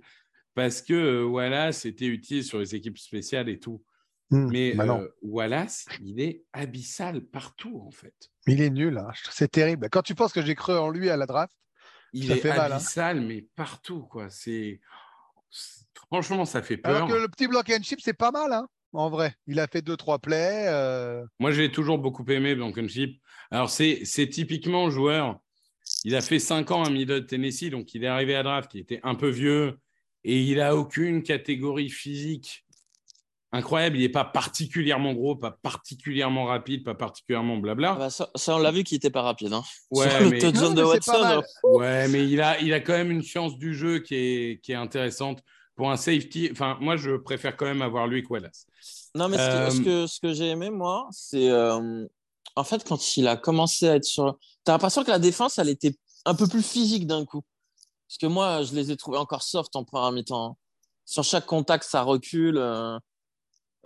[0.56, 3.84] parce que euh, Wallace était utile sur les équipes spéciales et tout.
[4.32, 8.30] Mais Bah euh, Wallace, il est abyssal partout en fait.
[8.48, 9.10] Il est nul, hein.
[9.32, 9.88] c'est terrible.
[9.90, 11.54] Quand tu penses que j'ai cru en lui à la draft,
[12.14, 12.76] Il Ça est fait mal, hein.
[12.76, 14.30] abyssal, mais partout quoi.
[14.30, 14.80] C'est
[16.10, 16.96] franchement, ça fait peur.
[16.96, 19.34] alors que le petit block and chip, c'est pas mal, hein, en vrai.
[19.48, 20.66] Il a fait deux, trois plays.
[20.68, 23.22] euh, Moi, j'ai toujours beaucoup aimé Blankenship.
[23.52, 25.40] Alors, c'est typiquement joueur.
[26.04, 28.82] Il a fait 5 ans à Middle Tennessee, donc il est arrivé à draft, il
[28.82, 29.80] était un peu vieux
[30.26, 32.66] et il a aucune catégorie physique
[33.58, 33.98] incroyable.
[33.98, 37.92] Il n'est pas particulièrement gros, pas particulièrement rapide, pas particulièrement blabla.
[37.94, 39.54] Ah bah, ça, ça, on l'a vu qu'il était pas rapide.
[39.54, 39.64] Hein.
[39.92, 41.14] Ouais, Sur le mais- touchdown Non, de mais Watson.
[41.24, 44.62] euh, Ouais, mais il a, il a quand même une science du jeu qui est,
[44.64, 45.42] qui est intéressante.
[45.76, 48.66] Pour un safety, enfin, moi, je préfère quand même avoir lui que Wallace.
[49.14, 52.04] Non, mais ce que, Euh, ce que, ce que j'ai aimé, moi, c'est euh,
[52.56, 54.38] en fait quand il a commencé à être sur.
[54.64, 55.94] T'as l'impression que la défense, elle était
[56.26, 57.44] un peu plus physique d'un coup.
[58.08, 60.46] Parce que moi, je les ai trouvés encore soft en première mi-temps.
[60.52, 60.56] hein.
[61.06, 62.58] Sur chaque contact, ça recule.
[62.58, 62.98] euh,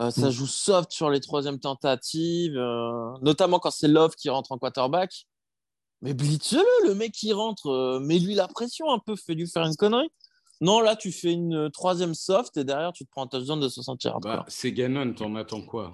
[0.02, 0.32] euh, ça Mm.
[0.32, 5.28] joue soft sur les troisièmes tentatives, euh, notamment quand c'est Love qui rentre en quarterback.
[6.02, 9.76] Mais blitz-le, le mec qui rentre, euh, mets-lui la pression un peu, fais-lui faire une
[9.76, 10.10] connerie.
[10.60, 13.60] Non, là, tu fais une euh, troisième soft et derrière, tu te prends un touchdown
[13.60, 14.20] de 60 yards.
[14.20, 15.94] Bah, c'est Gannon, t'en attends quoi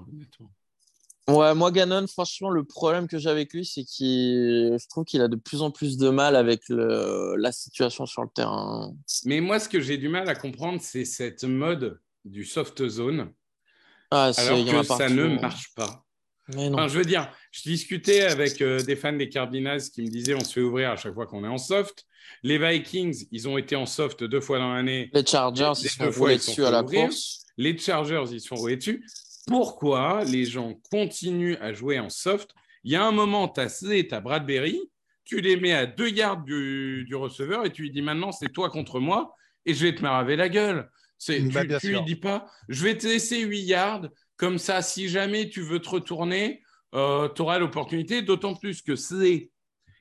[1.29, 5.21] Ouais, moi, Gannon, franchement, le problème que j'ai avec lui, c'est qu'il, je trouve qu'il
[5.21, 7.35] a de plus en plus de mal avec le...
[7.37, 8.93] la situation sur le terrain.
[9.25, 13.29] Mais moi, ce que j'ai du mal à comprendre, c'est cette mode du soft zone,
[14.11, 15.13] Ah, alors que ça partout.
[15.13, 16.03] ne marche pas.
[16.55, 16.77] Mais non.
[16.77, 20.33] Enfin, je veux dire, je discutais avec euh, des fans des Cardinals qui me disaient
[20.33, 22.05] on se fait ouvrir à chaque fois qu'on est en soft.
[22.43, 25.09] Les Vikings, ils ont été en soft deux fois dans l'année.
[25.13, 27.45] Les Chargers, ils se sont dessus fait à la course.
[27.57, 29.05] Les Chargers, ils se sont roulés dessus.
[29.47, 32.51] Pourquoi les gens continuent à jouer en soft?
[32.83, 34.79] Il y a un moment, tu as as Bradbury,
[35.25, 38.51] tu les mets à deux yards du, du receveur et tu lui dis maintenant, c'est
[38.51, 40.89] toi contre moi et je vais te maraver la gueule.
[41.17, 42.03] C'est, Bah, tu sûr.
[42.03, 45.89] dis pas, je vais te laisser 8 yards, comme ça, si jamais tu veux te
[45.89, 46.61] retourner,
[46.93, 49.51] euh, tu auras l'opportunité, d'autant plus que Slay,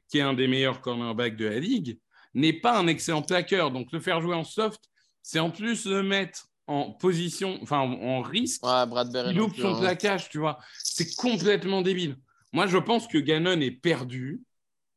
[0.09, 1.99] qui est un des meilleurs cornerbacks de la ligue,
[2.35, 3.71] n'est pas un excellent plaqueur.
[3.71, 4.81] Donc, le faire jouer en soft,
[5.23, 8.65] c'est en plus le mettre en position, enfin en, risque.
[8.67, 9.31] Ouais, Bradbury.
[9.31, 9.81] il loupe son hein.
[9.81, 10.59] plaquage, tu vois.
[10.83, 12.17] C'est complètement débile.
[12.53, 14.43] Moi, je pense que Gannon est perdu.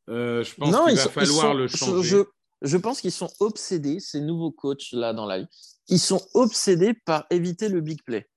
[0.08, 2.08] Euh, je pense Non, qu'il va sont- falloir sont- le changer.
[2.08, 2.16] Je,
[2.62, 5.48] je pense qu'ils sont obsédés, ces nouveaux coachs là dans la ligue,
[5.88, 8.28] ils sont obsédés par éviter le big play.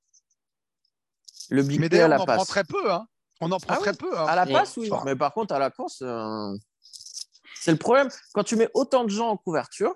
[1.49, 2.47] Le big Mais play à la on en prend passe.
[2.47, 2.91] très peu.
[2.91, 3.05] Hein.
[3.41, 4.17] On en prend Ah très oui, peu.
[4.17, 4.25] hein.
[4.25, 4.89] À la passe, oui.
[4.91, 6.53] Enfin, Mais par contre, à la course, euh,
[7.59, 8.09] c'est le problème.
[8.33, 9.93] Quand tu mets autant de gens en couverture,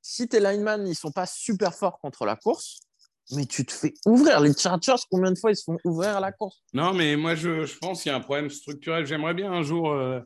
[0.00, 2.78] si tes linemen ils sont pas super forts contre la course,
[3.32, 4.40] mais tu te fais ouvrir.
[4.40, 6.62] Les Chargers, combien de fois ils se font ouvrir à la course?
[6.72, 9.04] Non, mais moi, je, je pense qu'il y a un problème structurel.
[9.04, 10.20] J'aimerais bien un jour, euh,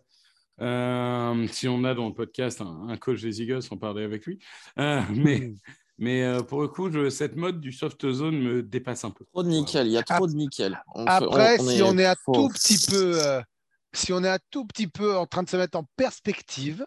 [0.60, 4.26] euh, si on a dans le podcast un, un coach des Eagles, en parler avec
[4.26, 4.38] lui.
[4.78, 5.54] Euh, mais
[5.98, 9.24] mais euh, pour le coup, je- cette mode du soft zone me dépasse un peu.
[9.26, 9.86] Trop de nickel.
[9.86, 10.82] Il y a trop de nickel.
[10.94, 12.32] On fait- Après, on- on si on est un faux.
[12.32, 13.40] tout petit peu, euh,
[13.92, 16.84] si on est un tout petit peu en train de se mettre en perspective,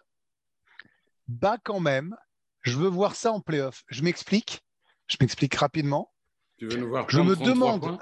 [1.28, 2.16] bah quand même,
[2.62, 3.84] je veux voir ça en playoff.
[3.88, 4.62] Je m'explique.
[5.06, 6.12] Je m'explique rapidement.
[6.58, 7.98] Tu veux nous voir Je me 33 demande.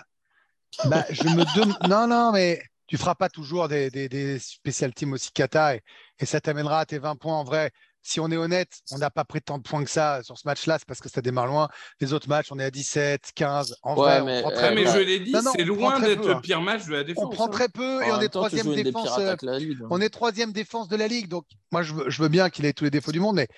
[0.87, 1.77] Bah, je me demande.
[1.88, 5.82] Non, non, mais tu feras pas toujours des, des, des spécial teams aussi cata et,
[6.18, 7.34] et ça t'amènera à tes 20 points.
[7.36, 7.70] En vrai,
[8.02, 10.46] si on est honnête, on n'a pas pris tant de points que ça sur ce
[10.46, 11.68] match-là, c'est parce que ça démarre loin.
[12.00, 13.76] Les autres matchs, on est à 17, 15.
[13.82, 14.90] En Ouais, vrai, mais, on prend euh, très Ah, mais peu.
[14.92, 17.24] je l'ai dit, Non, non, c'est loin d'être peu, le pire match de la défense.
[17.24, 17.50] On prend hein.
[17.50, 19.18] très peu et on est troisième défense.
[19.18, 19.78] euh, attaques de la ligue.
[19.82, 19.88] hein.
[19.90, 22.66] On est troisième défense de la ligue, donc moi je veux, je veux bien qu'il
[22.66, 23.48] ait tous les défauts du monde, mais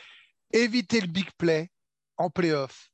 [0.52, 1.70] éviter le big play
[2.16, 2.90] en playoff,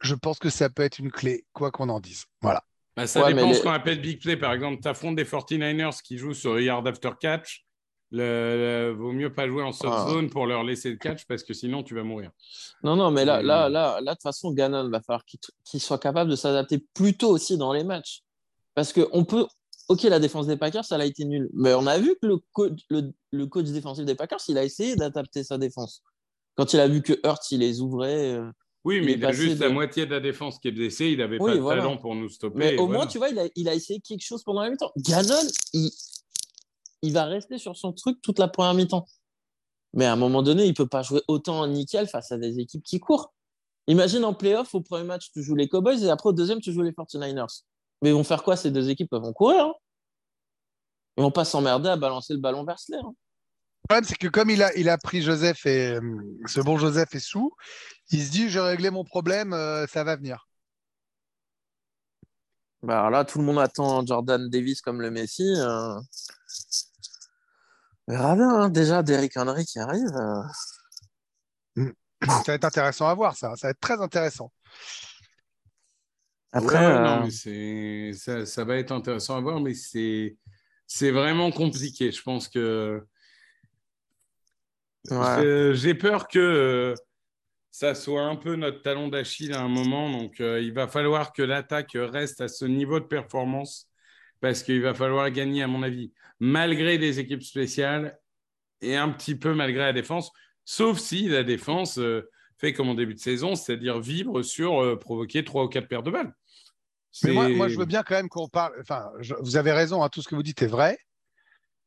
[0.00, 2.24] je pense que ça peut être une clé, quoi qu'on en dise.
[2.40, 2.62] Voilà.
[2.96, 4.36] Bah, ça Ouais, dépend ce les- qu'on appelle big play.
[4.36, 7.64] Par exemple, tu affrontes des 49ers qui jouent sur yard after catch.
[8.12, 10.06] Le, le- vaut mieux pas jouer en soft Ah.
[10.10, 12.30] zone pour leur laisser le catch parce que sinon tu vas mourir.
[12.84, 15.80] Non, non, mais là, là, là, là, de toute façon, Gannon va falloir qu'il qu'il
[15.80, 18.22] soit capable de s'adapter plus tôt aussi dans les matchs.
[18.74, 19.46] Parce que on peut.
[19.88, 21.48] Ok, la défense des Packers, ça a été nul.
[21.52, 24.64] Mais on a vu que le coach, le, le coach défensif des Packers, il a
[24.64, 26.02] essayé d'adapter sa défense.
[26.56, 28.34] Quand il a vu que Hurts, il les ouvrait.
[28.34, 28.50] euh,
[28.86, 31.06] Oui, mais il a juste de- la moitié de la défense qui est blessée.
[31.06, 32.56] Il n'avait Oui, pas de talent pour nous stopper.
[32.58, 32.98] Mais au voilà.
[32.98, 34.92] moins, tu vois, il a, il a essayé quelque chose pendant la mi-temps.
[34.98, 35.34] Gannon,
[35.72, 35.90] il,
[37.02, 39.06] il va rester sur son truc toute la première mi-temps.
[39.92, 42.58] Mais à un moment donné, il peut pas jouer autant en nickel face à des
[42.60, 43.32] équipes qui courent.
[43.88, 46.72] Imagine en playoff, au premier match, tu joues les Cowboys et après, au deuxième, tu
[46.72, 47.62] joues les 49ers.
[48.02, 49.08] Mais ils vont faire quoi ces deux équipes?
[49.12, 49.64] Elles vont courir.
[49.66, 49.74] hein
[51.18, 53.02] ils vont pas s'emmerder à balancer le ballon vers l'air.
[53.02, 53.10] Le
[53.88, 56.00] problème, c'est que comme il a, il a pris Joseph et euh,
[56.46, 57.52] ce bon Joseph est sous,
[58.10, 60.46] il se dit, j'ai réglé mon problème, euh, ça va venir.
[62.82, 65.42] Bah, alors là, tout le monde attend Jordan Davis comme le Messi.
[65.58, 65.98] euh.
[68.08, 68.48] On verra bien.
[68.48, 68.68] hein.
[68.70, 70.06] Déjà, Derrick Henry qui arrive.
[70.14, 70.42] euh.
[72.26, 73.54] Ça va être intéressant à voir, ça.
[73.56, 74.52] Ça va être très intéressant.
[76.52, 79.74] Après, Ouais, ouais, euh, non, mais c'est ça, ça va être intéressant à voir, mais
[79.74, 80.36] c'est
[80.86, 82.10] c'est vraiment compliqué.
[82.12, 83.04] Je pense que
[85.10, 85.74] ouais.
[85.74, 86.94] J'ai peur que euh,
[87.70, 90.10] ça soit un peu notre talon d'Achille à un moment.
[90.10, 93.88] Donc, euh, il va falloir que l'attaque reste à ce niveau de performance
[94.40, 98.18] parce qu'il va falloir gagner, à mon avis, malgré des équipes spéciales
[98.82, 100.30] et un petit peu malgré la défense,
[100.64, 104.96] sauf si la défense euh, fait comme en début de saison, c'est-à-dire vivre sur euh,
[104.96, 106.34] provoquer trois ou quatre paires de balles.
[107.24, 108.74] Mais moi, je veux bien quand même qu'on parle.
[108.80, 110.98] Enfin, je- vous avez raison, hein, tout ce que vous dites est vrai.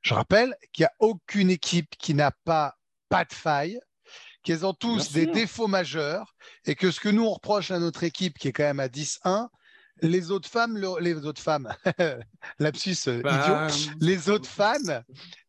[0.02, 2.79] Je rappelle qu'il n'y a aucune équipe qui n'a pas
[3.10, 3.80] pas de faille,
[4.43, 6.34] qu'ils ont tous des défauts majeurs
[6.65, 8.88] et que ce que nous on reproche à notre équipe qui est quand même à
[8.88, 9.48] 10-1,
[10.02, 11.74] les autres femmes, le- les autres femmes,
[12.60, 14.78] lapsus euh, Bah, idiot, les autres fans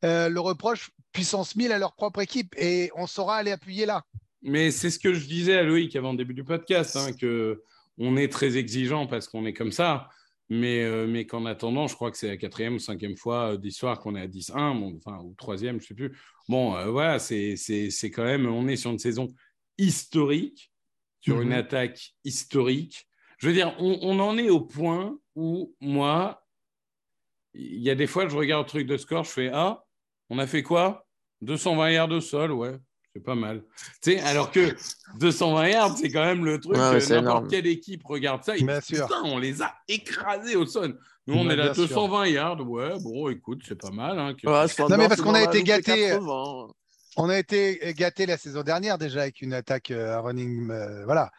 [0.05, 4.03] euh, le reprochent puissance 1000 à leur propre équipe et on saura aller appuyer là.
[4.43, 7.63] Mais c'est ce que je disais à Loïc avant le début du podcast, hein, que
[7.99, 10.09] on est très exigeant parce qu'on est comme ça,
[10.51, 13.57] mais, euh, mais qu'en attendant, je crois que c'est la quatrième ou cinquième fois euh,
[13.57, 16.19] d'histoire qu'on est à 10-1, bon, enfin, ou troisième, je ne sais plus.
[16.49, 17.55] Bon, euh, voilà, c'est
[18.13, 19.29] quand même, on est sur une saison
[19.79, 20.73] historique,
[21.21, 21.55] sur une Mhm.
[21.55, 23.07] attaque historique.
[23.39, 26.45] Je veux dire, on, on en est au point où, moi,
[27.55, 29.85] il y a des fois, je regarde le truc de score, je fais Ah,
[30.29, 31.07] on a fait quoi?
[31.43, 32.77] 220 yards de sol, ouais,
[33.15, 33.63] c'est pas mal.
[34.03, 34.75] Tu sais, alors que
[35.19, 38.63] 220 yards, c'est quand même le truc, Ouais, c'est n'importe quelle équipe regarde ça, et
[38.63, 39.07] Bien dit, sûr.
[39.07, 40.99] putain, on les a écrasés au sol.
[41.27, 41.87] Nous, on est là, bien sûr.
[41.89, 44.19] 220 yards, ouais, bon, écoute, c'est pas mal.
[44.19, 46.69] Hein, que- Ouais, Sanders, Non, mais parce qu'on a été gâtés, 80.
[47.17, 51.31] On a été gâté la saison dernière déjà avec une attaque euh, running, euh, voilà,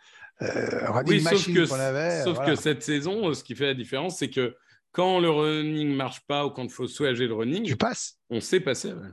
[0.42, 2.24] euh, running Oui, sauf machine avait.
[2.24, 2.52] sauf voilà.
[2.54, 4.56] que cette saison, euh, ce qui fait la différence, c'est que
[4.92, 8.18] quand le running marche pas ou quand il faut soulager le running, tu passes.
[8.30, 8.90] on sait passer.
[8.90, 9.08] ouais.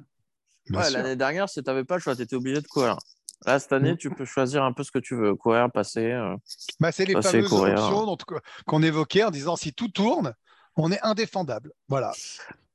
[0.70, 2.98] Ouais, l'année dernière, si tu n'avais pas le choix, tu étais obligé de courir.
[3.46, 3.96] Là, cette année, Mm.
[3.98, 5.34] tu peux choisir un peu ce que tu veux.
[5.36, 6.10] Courir, passer.
[6.12, 6.36] euh.
[6.80, 7.78] Bah, c'est les c'est fameuses courir.
[8.08, 8.16] options
[8.66, 10.34] qu'on évoquait en disant si tout tourne,
[10.76, 11.72] on est indéfendable.
[11.88, 12.12] Voilà.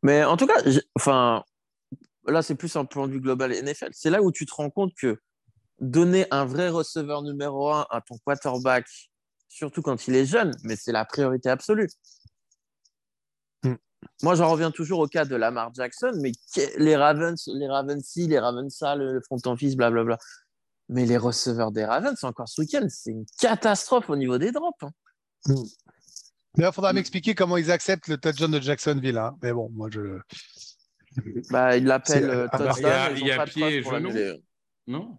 [0.04, 0.62] Mais en tout cas,
[0.96, 1.44] enfin,
[2.28, 3.90] là, c'est plus un point de vue global NFL.
[3.92, 5.20] C'est là où tu te rends compte que
[5.80, 8.86] donner un vrai receveur numéro un à ton quarterback,
[9.50, 11.90] surtout quand il est jeune, mais c'est la priorité absolue.
[14.22, 16.32] Moi, j'en reviens toujours au cas de Lamar Jackson, mais
[16.78, 20.18] les Ravens, les Ravens ci, les Ravens ça, le front office, blablabla.
[20.90, 24.84] Mais les receveurs des Ravens, encore ce week-end, c'est une catastrophe au niveau des drops.
[24.84, 24.92] hein.
[26.56, 29.18] D'ailleurs, il faudra m'expliquer comment ils acceptent le touchdown de Jacksonville.
[29.18, 29.36] hein.
[29.42, 30.20] Mais bon, moi, je.
[31.50, 32.76] Bah, ils l'appellent euh, touchdown.
[32.78, 34.08] il y a- il y a pas de pied preuve et pour genou.
[34.10, 34.44] l'annuler.
[34.88, 35.18] Non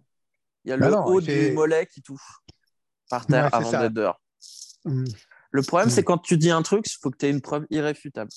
[0.65, 2.21] Il y a Bah le non, haut fait- du mollet qui touche
[3.09, 4.21] par terre Ouais, avant d'être dehors.
[4.83, 5.03] Hmm.
[5.51, 5.91] Le problème, Mm.
[5.91, 8.29] c'est quand tu dis un truc, il faut que tu aies une preuve irréfutable.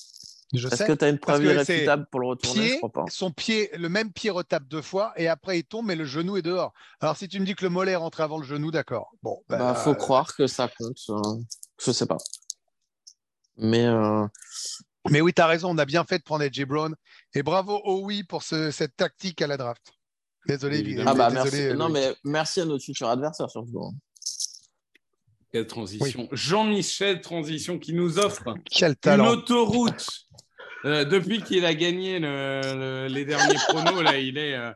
[0.55, 0.87] Je Est-ce sais.
[0.87, 3.05] que tu as une Parce preuve irréfutable pour le retourner Je crois pas.
[3.11, 6.37] son pied, le même pied retape deux fois et après il tombe, mais le genou
[6.39, 6.73] est dehors.
[7.01, 9.11] Alors si tu me dis que le mollet rentre avant le genou, d'accord.
[9.23, 10.97] Bon, bah, Bah, faut euh, croire que ça compte.
[11.11, 11.21] euh,
[11.85, 12.17] je sais pas.
[13.57, 14.27] Mais euh,
[15.11, 16.95] Mais oui, tu as raison, on a bien fait de prendre AJ Brown.
[17.35, 19.83] Et bravo au oui pour ce- cette tactique à la draft.
[20.47, 21.11] Désolé, Évidemment.
[21.11, 21.77] ah bah désolé, merci.
[21.79, 23.93] Non mais merci à notre futur adversaire surtout.
[25.53, 26.29] Quelle transition.
[26.33, 30.07] Jean-Michel Transition qui nous offre Quel une autoroute.
[30.85, 34.71] Euh, depuis qu'il a gagné le- le- les derniers pronos, là, il est, euh,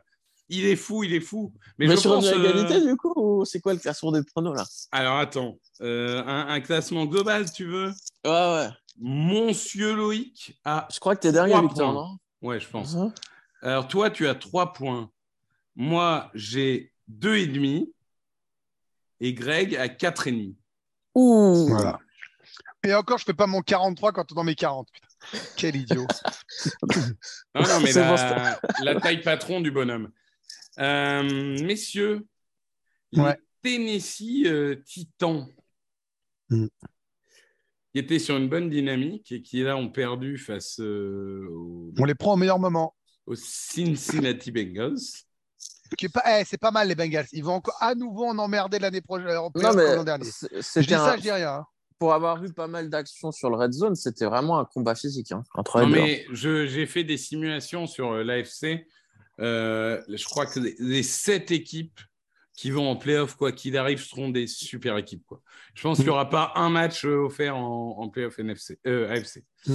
[0.49, 1.53] il est fou, il est fou.
[1.77, 2.25] Mais, Mais je sur pense.
[2.25, 4.65] une euh, égalité du coup ou c'est quoi le classement des pronos là?
[4.91, 7.91] Alors attends, Euh, un, un classement global, tu veux?
[8.25, 8.69] Ouais ouais.
[8.99, 10.87] Monsieur Loïc a.
[10.93, 12.17] Je crois que t'es dernier Victor, non?
[12.41, 12.95] Ouais, je pense.
[12.95, 13.13] Hein
[13.61, 15.09] Alors toi, tu as trois points.
[15.75, 17.91] Moi, j'ai deux et demi.
[19.19, 20.55] Et Greg a quatre et demi.
[21.15, 21.67] Ouh.
[21.69, 21.99] Voilà.
[22.85, 24.89] Et encore, je fais pas mon 43 quand on est dans mes 40.
[24.91, 25.07] putain.
[25.55, 26.07] Quel idiot.
[27.55, 30.11] Non, non, mais C'est la, la taille patron du bonhomme.
[30.79, 31.23] Euh,
[31.63, 32.25] messieurs,
[33.15, 33.37] Ouais.
[33.61, 35.47] Tennessee euh, Titans,
[36.49, 36.65] Mm.
[37.93, 42.03] qui étaient sur une bonne dynamique et qui là ont perdu face euh, aux, On
[42.05, 42.95] les prend au meilleur moment.
[43.25, 44.97] aux Cincinnati Bengals.
[45.97, 46.23] Qui est pas...
[46.39, 47.27] eh, c'est pas mal les Bengals.
[47.31, 49.27] Ils vont encore à nouveau en emmerder l'année prochaine.
[49.37, 50.25] en Non l'an mais dernier.
[50.25, 51.17] c'est- Je dis ça, un...
[51.17, 51.53] je dis rien.
[51.55, 51.65] hein.
[51.99, 55.31] pour avoir vu pas mal d'actions sur le red zone, c'était vraiment un combat physique
[55.31, 58.85] hein, entre les Non, mais je- j'ai fait des simulations sur euh, l'AFC.
[59.39, 61.99] Euh, je crois que les, les sept équipes
[62.55, 65.25] qui vont en playoff, quoi qu'il arrive, seront des super équipes.
[65.25, 65.41] Quoi.
[65.73, 69.09] Je pense qu'il n'y aura pas un match euh, offert en, en playoff NFC, euh,
[69.09, 69.43] AFC.
[69.65, 69.73] Mm.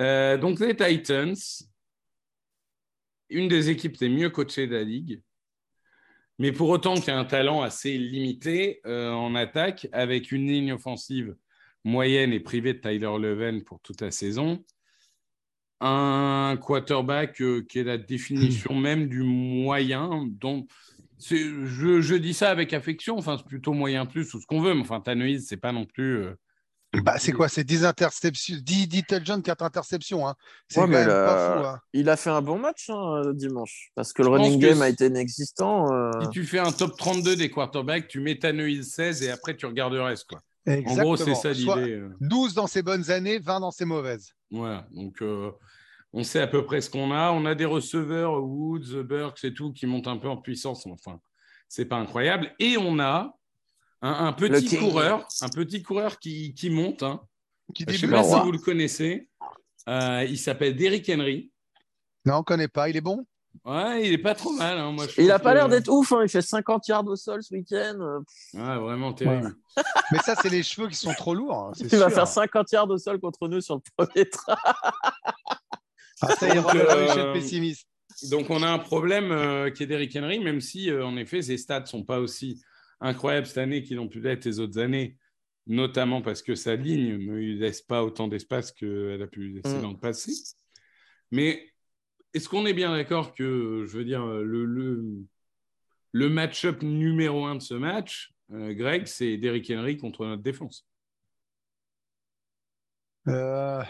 [0.00, 1.34] Euh, donc les Titans,
[3.28, 5.22] une des équipes les mieux coachées de la ligue,
[6.40, 10.46] mais pour autant qu'il y a un talent assez limité euh, en attaque, avec une
[10.46, 11.36] ligne offensive
[11.84, 14.64] moyenne et privée de Tyler Leven pour toute la saison,
[15.80, 20.26] un quarterback euh, qui est la définition même du moyen.
[21.22, 24.72] Je, je dis ça avec affection, enfin c'est plutôt moyen plus ou ce qu'on veut,
[24.72, 26.24] mais enfin Tannehill, c'est pas non plus.
[26.24, 26.34] euh,
[26.92, 27.48] Bah, c'est quoi?
[27.48, 30.26] C'est 10 interceptions, 10, 10 touchdowns, 4 interceptions.
[30.26, 30.34] Hein.
[30.68, 31.66] C'est Ouais, quand même le- pas fou.
[31.66, 31.78] hein.
[31.92, 34.60] Il a fait un bon match hein, euh, dimanche parce que le Je pense running
[34.60, 35.92] que game a été inexistant.
[35.92, 39.56] euh, Si tu fais un top 32 des quarterbacks, tu mets Tannehill 16 et après
[39.56, 40.26] tu regardes le reste.
[40.28, 40.40] Quoi.
[40.68, 41.92] En gros, c'est ça l'idée.
[41.92, 42.10] euh.
[42.20, 44.30] 12 dans ses bonnes années, 20 dans ses mauvaises.
[44.50, 45.52] Voilà, donc euh,
[46.12, 47.30] on sait à peu près ce qu'on a.
[47.30, 50.84] On a des receveurs, Woods, Burks et tout, qui montent un peu en puissance.
[50.86, 51.20] Enfin,
[51.68, 52.52] c'est pas incroyable.
[52.58, 53.36] Et on a
[54.02, 57.02] un, un petit coureur, un petit coureur qui, qui monte.
[57.02, 57.20] hein.
[57.74, 59.28] Qui Je sais débute pas si vous le connaissez.
[59.88, 61.50] Euh, il s'appelle Derrick Henry.
[62.24, 62.88] Non, on ne connaît pas.
[62.88, 63.24] Il est bon?
[63.64, 64.78] Ouais, il est pas trop mal.
[64.78, 64.92] hein.
[64.92, 66.20] Moi, je Il trouve a pas que- l'air d'être ouf, hein.
[66.22, 68.22] il fait 50 yards au sol ce week-end.
[68.54, 69.54] Ouais, vraiment terrible.
[70.12, 71.68] Mais ça, c'est les cheveux qui sont trop lourds.
[71.68, 74.56] hein, c'est Il va faire 50 yards au sol contre nous sur le premier train.
[76.22, 77.86] Ah, ça y est, Donc, euh, je suis pessimiste.
[78.30, 81.40] Donc, on a un problème euh, qui est Derrick Henry, même si, euh, en effet,
[81.42, 82.60] ses stats ne sont pas aussi
[83.00, 85.16] incroyables cette année qu'ils ont pu l'être les autres années,
[85.66, 89.54] notamment parce que sa ligne ne lui laisse pas autant d'espace qu'elle a pu lui
[89.62, 89.82] laisser Mm.
[89.82, 90.32] dans le passé.
[91.30, 91.72] Mais
[92.34, 95.04] est-ce qu'on est bien d'accord que, je veux dire, le, le,
[96.12, 100.86] le match-up numéro un de ce match, euh, Greg, c'est Derrick Henry contre notre défense?
[103.28, 103.82] Euh,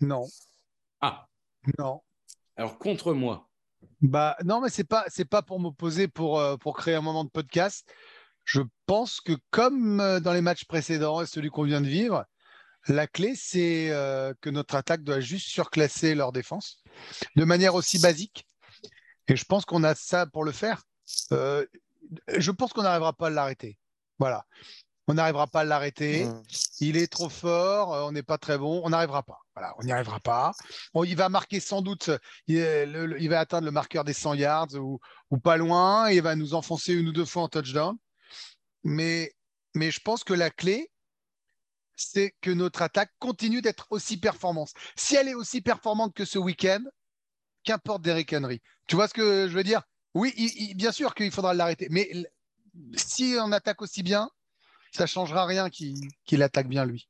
[0.00, 0.26] non,
[1.00, 1.26] Ah,
[1.78, 2.00] non.
[2.56, 3.48] alors contre moi.
[4.00, 7.24] Bah, non, mais c'est pas, c'est pas pour m'opposer pour, euh, pour créer un moment
[7.24, 7.90] de podcast.
[8.44, 12.24] Je pense que comme euh, dans les matchs précédents et celui qu'on vient de vivre,
[12.86, 16.82] la clé, c'est euh, que notre attaque doit juste surclasser leur défense
[17.36, 18.46] de manière aussi basique.
[19.28, 20.82] Et je pense qu'on a ça pour le faire.
[21.32, 21.64] Euh,
[22.36, 23.78] je pense qu'on n'arrivera pas à l'arrêter.
[24.18, 24.44] Voilà.
[25.06, 26.26] On n'arrivera pas à l'arrêter.
[26.26, 26.42] Mm.
[26.80, 29.38] Il est trop fort, on n'est pas très bon, on n'arrivera pas.
[29.54, 30.52] Voilà, on n'y arrivera pas.
[30.92, 32.10] Bon, il va marquer sans doute,
[32.48, 34.98] il, le- va atteindre le marqueur des 100 yards ou,
[35.30, 37.96] ou pas loin, et il va nous enfoncer une ou deux fois en touchdown.
[38.84, 39.32] Mais,
[39.74, 40.90] mais je pense que la clé,
[41.96, 44.72] c'est que notre attaque continue d'être aussi performante.
[44.96, 46.84] Si elle est aussi performante que ce week-end,
[47.62, 48.60] qu'importe Derrick Henry.
[48.86, 49.82] Tu vois ce que je veux dire?
[50.14, 52.10] Oui, il- il- bien sûr qu'il faudra l'arrêter, mais
[52.94, 54.30] si on attaque aussi bien,
[54.92, 57.08] ça changera rien qu'il attaque bien lui.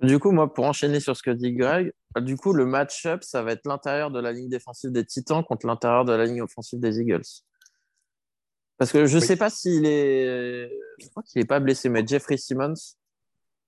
[0.00, 3.42] Du coup, moi, pour enchaîner sur ce que dit Greg, du coup, le match-up, ça
[3.42, 6.78] va être l'intérieur de la ligne défensive des Titans contre l'intérieur de la ligne offensive
[6.78, 7.24] des Eagles.
[8.76, 9.26] Parce que je ne Oui.
[9.26, 10.70] sais pas s'il est.
[11.28, 12.74] Qu'il n'est pas blessé, mais Jeffrey Simmons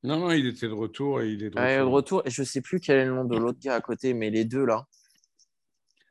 [0.03, 2.23] Non, non, il était de retour et il est de retour.
[2.25, 4.31] Et je ne sais plus quel est le nom de l'autre gars à côté, mais
[4.31, 4.87] les deux là.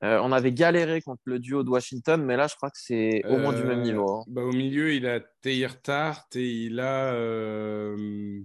[0.02, 3.22] Euh, on avait galéré contre le duo de Washington, mais là, je crois que c'est
[3.26, 4.10] au moins du même Euh, niveau.
[4.20, 4.24] hein.
[4.28, 8.40] Bah, au milieu, il a Teir Tart et il a euh,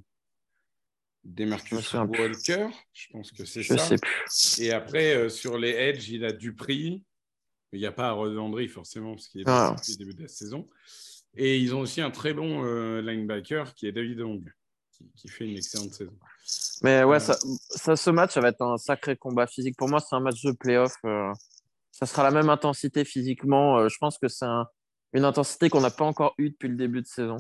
[1.23, 1.93] Demarcus.
[1.95, 2.69] Walker.
[2.93, 3.87] Je pense que c'est Je ça.
[3.87, 4.61] sais plus.
[4.65, 7.05] Et après, euh, sur les edge, il a Dupri.
[7.73, 9.75] Il n'y a pas Landry forcément, parce qu'il est Ah.
[9.79, 10.69] depuis le début de la saison.
[11.37, 14.43] Et ils ont aussi un très bon euh, linebacker qui est David Long,
[14.93, 16.13] qui, qui fait une excellente saison.
[16.83, 17.37] Mais ouais, Euh, ça,
[17.71, 19.77] ça, ce match, ça va être un sacré combat physique.
[19.77, 20.95] Pour moi, c'est un match de playoff.
[21.05, 21.33] euh,
[21.91, 23.89] ça sera la même intensité physiquement.
[23.89, 24.67] je pense que c'est un-
[25.13, 27.37] une intensité qu'on n'a pas encore eue depuis le début de saison.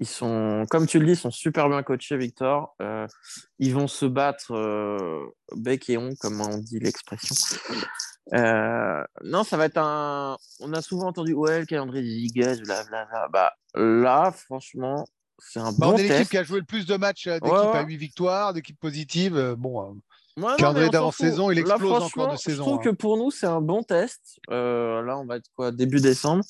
[0.00, 2.74] Ils sont, comme tu le dis, ils sont super bien coachés, Victor.
[3.58, 4.52] Ils vont se battre
[5.54, 7.36] bec et on, comme on dit l'expression.
[8.32, 10.36] Euh, non, ça va être un.
[10.60, 13.28] On a souvent entendu ouais, le calendrier des Eagles, blablabla.
[13.30, 15.04] Bah, là, franchement,
[15.38, 17.38] c'est un Bah, bon on est l'équipe qui a joué le plus de matchs euh,
[17.42, 17.76] Ouais, ouais.
[17.76, 19.36] à 8 victoires, d'équipes positives.
[19.36, 20.00] euh, Bon,
[20.36, 22.82] Ouais, calendrier d'avant-saison, il Là, explose encore de saison, Je trouve hein.
[22.82, 24.40] que pour nous, c'est un bon test.
[24.50, 26.42] Euh, là, on va être quoi, début décembre.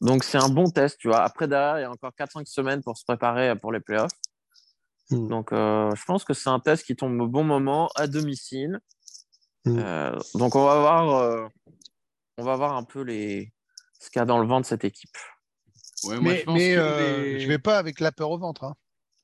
[0.00, 1.22] Donc, c'est un bon test, tu vois.
[1.22, 4.12] Après, derrière, il y a encore 4-5 semaines pour se préparer pour les playoffs.
[5.10, 5.28] Mm.
[5.28, 8.78] Donc, euh, je pense que c'est un test qui tombe au bon moment, à domicile.
[9.64, 9.78] Mm.
[9.78, 11.46] Euh, donc, on va voir, euh,
[12.38, 13.52] on va voir un peu les...
[14.00, 15.16] ce qu'il y a dans le vent de cette équipe.
[16.04, 18.30] Ouais, moi, mais je pense mais que euh, les- je vais pas avec la peur
[18.30, 18.64] au ventre.
[18.64, 18.74] hein.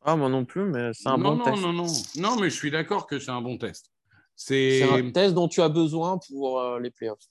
[0.07, 1.63] Ah, moi non plus, mais c'est un non, bon non, test.
[1.63, 3.91] non, non, non, mais je suis d'accord que c'est un bon test.
[4.37, 7.25] C'est un test dont tu as besoin pour euh, les playoffs.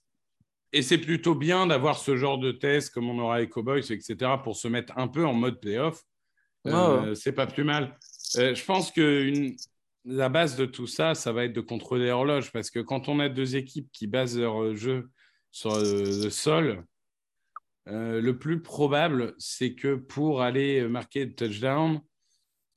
[0.72, 4.32] Et c'est plutôt bien d'avoir ce genre de test comme on aura avec Cowboys, etc.,
[4.44, 6.02] pour se mettre un peu en mode playoff.
[6.66, 7.96] Euh, Ouais, C'est pas plus mal.
[8.38, 9.56] Euh, je pense que une-
[10.06, 13.20] la base de tout ça, ça va être de contrôler l'horloge, parce que quand on
[13.20, 15.10] a deux équipes qui basent leur jeu
[15.52, 16.86] sur euh, le sol,
[17.88, 22.02] euh, le plus probable, c'est que pour aller marquer le touchdown,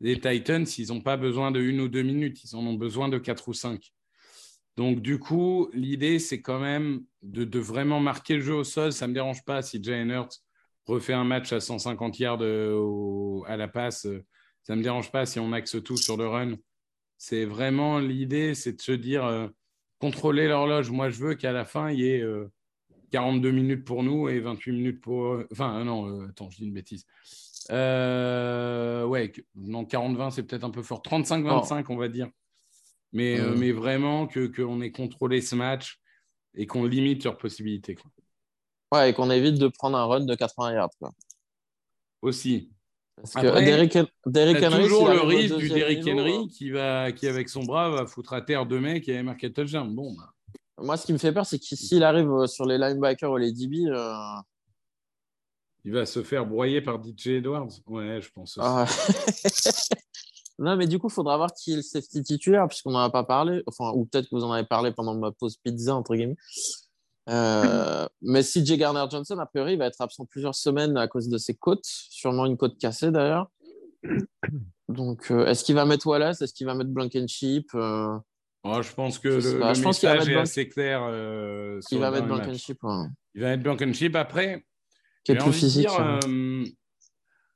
[0.00, 3.08] les Titans, ils n'ont pas besoin de une ou deux minutes, ils en ont besoin
[3.08, 3.92] de quatre ou cinq.
[4.76, 8.92] Donc, du coup, l'idée, c'est quand même de, vraiment marquer le jeu au sol.
[8.92, 10.42] Ça ne me dérange pas si Jalen Hurts
[10.84, 14.06] refait un match à 150 yards euh, à la passe.
[14.64, 16.56] Ça ne me dérange pas si on axe tout sur le run.
[17.18, 19.48] C'est vraiment l'idée, c'est de se dire euh,
[19.98, 20.90] contrôler l'horloge.
[20.90, 22.50] Moi, je veux qu'à la fin, il y ait euh,
[23.10, 25.42] 42 minutes pour nous et 28 minutes pour.
[25.52, 27.06] Enfin, euh, non, euh, attends, je dis une bêtise.
[27.70, 31.02] Euh, ouais, non, 40-20, c'est peut-être un peu fort.
[31.02, 32.28] 35-25, on va dire.
[33.12, 33.58] Mais, euh, Mm.
[33.58, 35.98] mais vraiment que- qu'on ait contrôlé ce match
[36.54, 37.94] et qu'on limite leurs possibilités.
[37.94, 38.10] quoi.
[38.92, 40.90] Ouais, et qu'on évite de prendre un run de 80 yards.
[41.00, 41.12] quoi.
[42.22, 42.70] Aussi.
[43.16, 46.70] Parce que Après, Derrick, Derrick T'as Henry, toujours le risque du Derrick niveau, Henry qui,
[46.70, 49.94] va, qui, avec son bras, va foutre à terre deux mecs et marqué touchdown.
[49.94, 50.32] Bon, bah,
[50.78, 53.38] Moi, ce qui me fait peur, c'est que s'il arrive euh, sur les linebackers ou
[53.38, 54.12] les DB, euh,
[55.86, 57.70] il va se faire broyer par DJ Edwards.
[57.86, 58.86] Ouais, je pense ah.
[60.58, 63.10] non, mais du coup, il faudra voir qui est le safety titulaire, puisqu'on n'en a
[63.10, 63.62] pas parlé.
[63.66, 66.36] Enfin, ou peut-être que vous en avez parlé pendant ma pause pizza, entre guillemets.
[67.28, 71.28] Euh, mais CJ Garner Johnson, a priori, il va être absent plusieurs semaines à cause
[71.28, 73.50] de ses côtes, sûrement une côte cassée d'ailleurs.
[74.88, 76.42] Donc, euh, est-ce qu'il va mettre Wallace?
[76.42, 78.16] Est-ce qu'il va mettre Blankenship euh,
[78.62, 81.00] Oh, je pense que Je le, sais pas, le je pense est assez clair.
[81.02, 82.26] euh, Il va mettre.
[82.26, 83.06] Blankenship, ouais.
[83.34, 84.14] Il va mettre Blankenship.
[84.16, 84.64] Après,
[85.24, 85.88] qui est plus physique.
[85.88, 86.20] dire,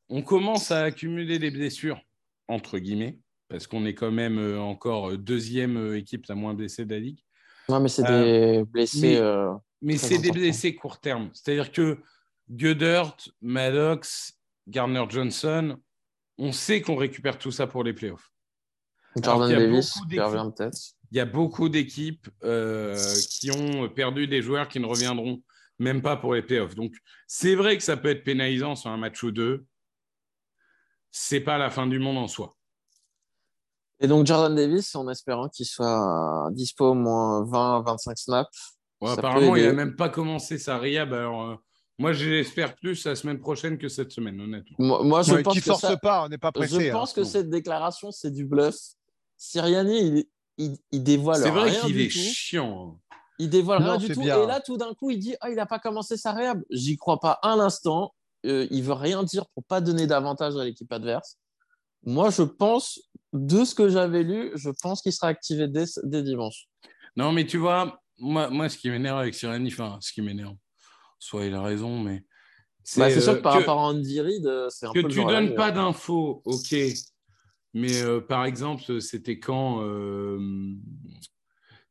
[0.08, 2.00] on commence à accumuler des blessures,
[2.48, 3.18] entre guillemets,
[3.48, 7.20] parce qu'on est quand même encore deuxième équipe la moins blessée de la ligue.
[7.72, 9.00] Ouais, mais c'est euh, des blessés.
[9.00, 9.52] mais- euh,
[9.82, 11.30] Mais c'est des blessés court terme.
[11.32, 11.98] C'est-à-dire que
[12.50, 14.34] Goddard, Maddox,
[14.68, 15.78] Garner Johnson,
[16.38, 18.30] on sait qu'on récupère tout ça pour les playoffs.
[19.24, 20.78] Jordan Davis, qui revient peut-être.
[21.12, 22.96] Il y a beaucoup d'équipes euh,
[23.30, 25.42] qui ont perdu des joueurs qui ne reviendront
[25.78, 26.74] même pas pour les playoffs.
[26.74, 26.94] Donc,
[27.26, 29.64] c'est vrai que ça peut être pénalisant sur un match ou deux.
[31.10, 32.56] C'est pas la fin du monde en soi.
[34.00, 38.76] Et donc Jordan Davis, en espérant qu'il soit dispo au moins 20-25 snaps.
[39.00, 41.12] Ouais, apparemment, il n'a même pas commencé sa rehab.
[41.12, 41.54] Alors, euh,
[41.98, 44.76] moi, j'espère plus la semaine prochaine que cette semaine, honnêtement.
[44.78, 46.80] Moi, moi, je Ouais, pense Qui que force ça- pas, on n'est pas pressé.
[46.84, 46.92] Je hein.
[46.92, 48.74] pense que cette déclaration, c'est du bluff.
[49.36, 50.24] Siriani, il,
[50.58, 52.18] il, il dévoile C'est vrai qu'il est tout.
[52.18, 52.98] chiant.
[53.12, 53.16] hein.
[53.38, 54.20] Il dévoile Non, rien du tout.
[54.20, 54.42] bien.
[54.42, 56.62] Et là, tout d'un coup, il dit Ah, il n'a pas commencé sa réhab.
[56.70, 58.12] J'y crois pas un instant.
[58.46, 61.36] Euh, il veut rien dire pour pas donner d'avantage à l'équipe adverse.
[62.04, 63.00] Moi, je pense,
[63.32, 66.66] de ce que j'avais lu, je pense qu'il sera activé dès, dès dimanche.
[67.16, 70.56] Non, mais tu vois, moi, moi ce qui m'énerve avec Sireni, enfin, ce qui m'énerve,
[71.18, 72.24] soit il a raison, mais.
[72.96, 75.08] Bah, C'est euh, sûr que par rapport à Andy Reid, euh, c'est un que peu
[75.08, 76.74] le tu donnes pas d'infos, ok.
[77.72, 80.38] Mais euh, par exemple, c'était quand euh,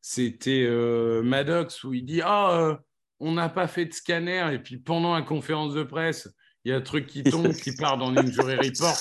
[0.00, 2.76] c'était euh, Maddox où il dit Ah, euh,
[3.18, 6.28] on n'a pas fait de scanner, et puis pendant la conférence de presse,
[6.64, 8.98] il y a un truc qui tombe, qui part dans l'Injury Report.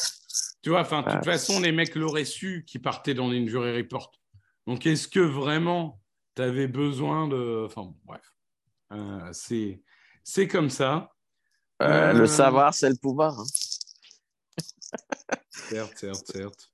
[0.62, 4.12] Tu vois, enfin, de toute façon, les mecs l'auraient su qui partaient dans l'Injury Report.
[4.68, 6.02] Donc, est-ce que vraiment
[6.36, 7.64] tu avais besoin de.
[7.66, 8.34] Enfin, bon, bref.
[8.92, 9.82] Euh, c'est
[10.24, 11.12] c'est comme ça.
[11.82, 13.40] Euh, Euh, Le savoir, c'est le pouvoir.
[13.40, 13.46] hein.
[15.50, 16.72] Certes, certes, certes.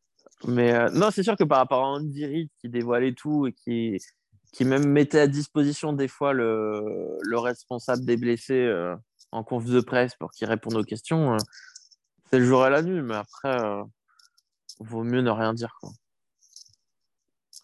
[0.48, 3.98] Mais non, c'est sûr que par rapport à Andy Reid qui dévoilait tout et qui,
[4.52, 8.94] qui même mettait à disposition des fois le, le responsable des blessés
[9.32, 11.36] en conf de presse pour qu'il réponde aux questions,
[12.30, 13.02] c'est le jour et la nuit.
[13.02, 13.84] Mais après, euh,
[14.80, 15.76] vaut mieux ne rien dire.
[15.80, 15.92] Quoi.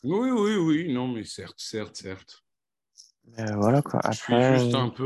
[0.04, 2.44] Oui, oui, oui, non, mais certes, certes, certes.
[3.38, 4.02] Mais voilà quoi.
[4.12, 5.04] Je suis juste un peu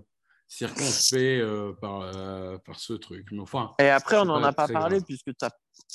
[0.00, 0.04] euh,
[0.48, 3.26] circonspect euh, par, euh, par ce truc.
[3.30, 5.04] Mais enfin, Et après, on n'en a pas parlé grave.
[5.06, 5.50] puisque t'as-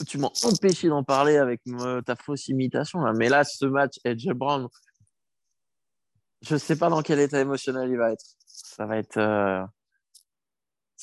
[0.07, 3.01] tu m'as empêché d'en parler avec me- ta fausse imitation.
[3.01, 3.11] Là.
[3.13, 4.67] Mais là, ce match, Edge Brown,
[6.41, 8.25] je ne sais pas dans quel état émotionnel il va être.
[8.45, 9.17] Ça va être.
[9.17, 9.63] euh,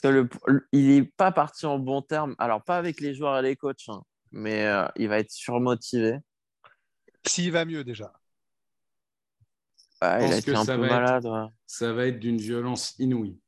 [0.01, 0.69] Parce que le...
[0.73, 2.35] il n'est pas parti en bon terme.
[2.39, 6.19] Alors, pas avec les joueurs et les coachs, hein, mais euh, il va être surmotivé.
[7.27, 8.13] S'il va mieux déjà.
[10.01, 11.27] Ouais, il pense a été un ça peu va être- malade.
[11.27, 13.39] Ouais, ça va être d'une violence inouïe.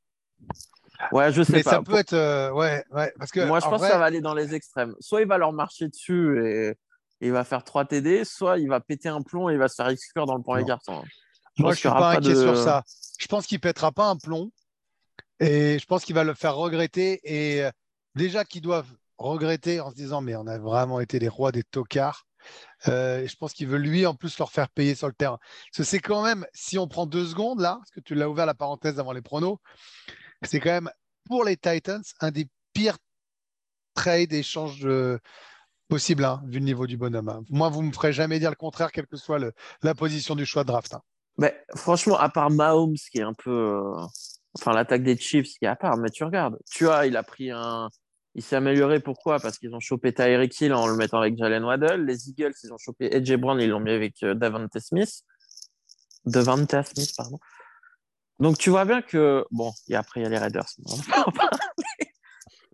[1.13, 1.71] Ouais, je sais Mais pas.
[1.71, 2.13] ça peut être.
[2.13, 3.13] euh, ouais, ouais.
[3.19, 4.95] Parce que, Moi, je en pense vrai, que ça va aller dans les extrêmes.
[5.01, 6.75] Soit il va leur marcher dessus et
[7.21, 9.77] il va faire 3 TD, soit il va péter un plomb et il va se
[9.77, 11.03] faire exclure dans le premier carton.
[11.57, 12.83] Je Moi, je qu'il suis pas pas inquiet de- sur ça.
[13.19, 14.51] Je pense qu'il pètera pas un plomb.
[15.41, 17.21] Et je pense qu'il va le faire regretter.
[17.25, 17.71] Et euh,
[18.15, 21.63] déjà qu'ils doivent regretter en se disant, mais on a vraiment été les rois des
[21.63, 22.27] tocards.
[22.89, 25.39] Euh, je pense qu'il veut lui en plus leur faire payer sur le terrain.
[25.77, 28.47] Parce c'est quand même, si on prend deux secondes là, parce que tu l'as ouvert
[28.47, 29.59] la parenthèse avant les pronos,
[30.43, 30.91] c'est quand même
[31.27, 32.97] pour les Titans un des pires
[33.95, 35.19] trades, échanges euh,
[35.89, 37.29] possibles, hein, vu le niveau du bonhomme.
[37.29, 37.43] hein.
[37.51, 39.39] Moi, vous me ferez jamais dire le contraire, quelle que soit
[39.83, 40.95] la position du choix de draft.
[40.95, 41.03] hein.
[41.37, 43.93] Mais franchement, à part Mahomes, qui est un peu.
[44.59, 46.59] Enfin, l'attaque des Chiefs, qui est à part, mais tu regardes.
[46.71, 47.89] Tu vois, il a pris un.
[48.35, 49.01] Il s'est amélioré.
[49.01, 49.39] Pourquoi?
[49.41, 52.05] Parce qu'ils ont chopé Tyreek Hill en le mettant avec Jalen Waddell.
[52.05, 55.23] Les Eagles, ils ont chopé Edge Brown, ils l'ont mis avec euh, Davante Smith.
[56.27, 57.39] Devante Smith, pardon.
[58.39, 59.45] Donc, tu vois bien que.
[59.51, 60.67] Bon, et après, il y a les Raiders.
[60.79, 61.57] mais on va pas en parler.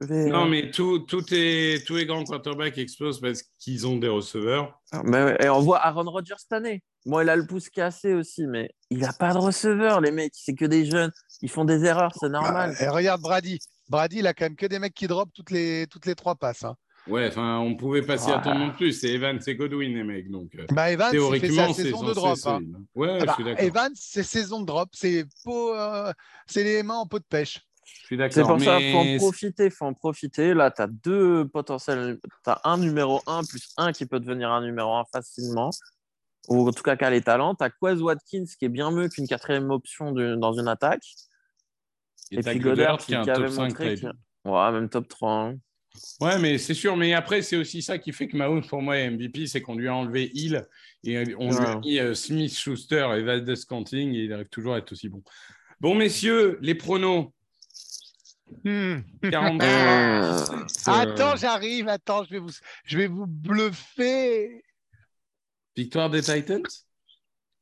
[0.01, 3.97] Mais, Non, euh, mais tout, tout est, tous les grands quarterbacks explosent parce qu'ils ont
[3.97, 4.79] des receveurs.
[5.05, 6.83] Mais ouais, et on voit Aaron Rodgers cette année.
[7.07, 10.35] Bon, il a le pouce cassé aussi, mais il n'a pas de receveur, les mecs.
[10.35, 11.13] C'est que des jeunes.
[11.43, 12.75] Ils font des erreurs, c'est normal.
[12.79, 13.59] Bah, et regarde Brady.
[13.89, 16.35] Brady, il a quand même que des mecs qui drop toutes les, toutes les trois
[16.35, 16.65] passes.
[16.65, 16.77] hein.
[17.07, 18.35] Ouais, enfin, on pouvait pas s'y Ouais.
[18.37, 18.93] attendre non plus.
[18.93, 20.29] C'est Evans et Godwin, les mecs.
[20.29, 22.33] Donc, euh, Bah, Evans, théoriquement, c'est saison de drop.
[22.33, 22.37] hein.
[22.37, 22.77] solide.
[22.97, 23.65] Ouais, Ah je bah, suis d'accord.
[23.65, 24.89] Evans, c'est saison de drop.
[24.93, 26.13] C'est peau, euh,
[26.47, 27.61] c'est les mains en peau de pêche.
[27.85, 28.35] Je suis d'accord.
[28.35, 30.53] C'est pour ça qu'il faut en profiter, faut en profiter.
[30.55, 32.19] Là, tu as deux potentiels.
[32.43, 35.71] Tu as un numéro 1 plus un qui peut devenir un numéro 1 facilement.
[36.49, 37.55] Ou en tout cas, qui a les talents.
[37.55, 41.05] Tu as Quez Watkins qui est bien mieux qu'une quatrième option de- dans une attaque.
[42.31, 43.97] Et Et, puis Goddard Goddard qui qui, est un qui avait top 5 montré.
[44.45, 45.31] Ouais, même top 3.
[45.33, 45.55] hein.
[46.21, 46.97] Ouais, mais c'est sûr.
[46.97, 49.77] Mais après, c'est aussi ça qui fait que Mahomes, pour moi, est MVP, c'est qu'on
[49.77, 50.63] lui a enlevé Hill
[51.05, 54.75] et on lui a mis euh, Smith, Schuster et Valdez Canting et il arrive toujours
[54.75, 55.23] à être aussi bon.
[55.81, 57.33] Bon, messieurs, les pronos.
[58.65, 58.99] Hmm.
[59.23, 60.69] 43.
[60.69, 62.51] Sept, euh, Attends, j'arrive, attends, je vais vous,
[62.85, 64.63] je vais vous bluffer.
[65.77, 66.63] Victoire des Titans?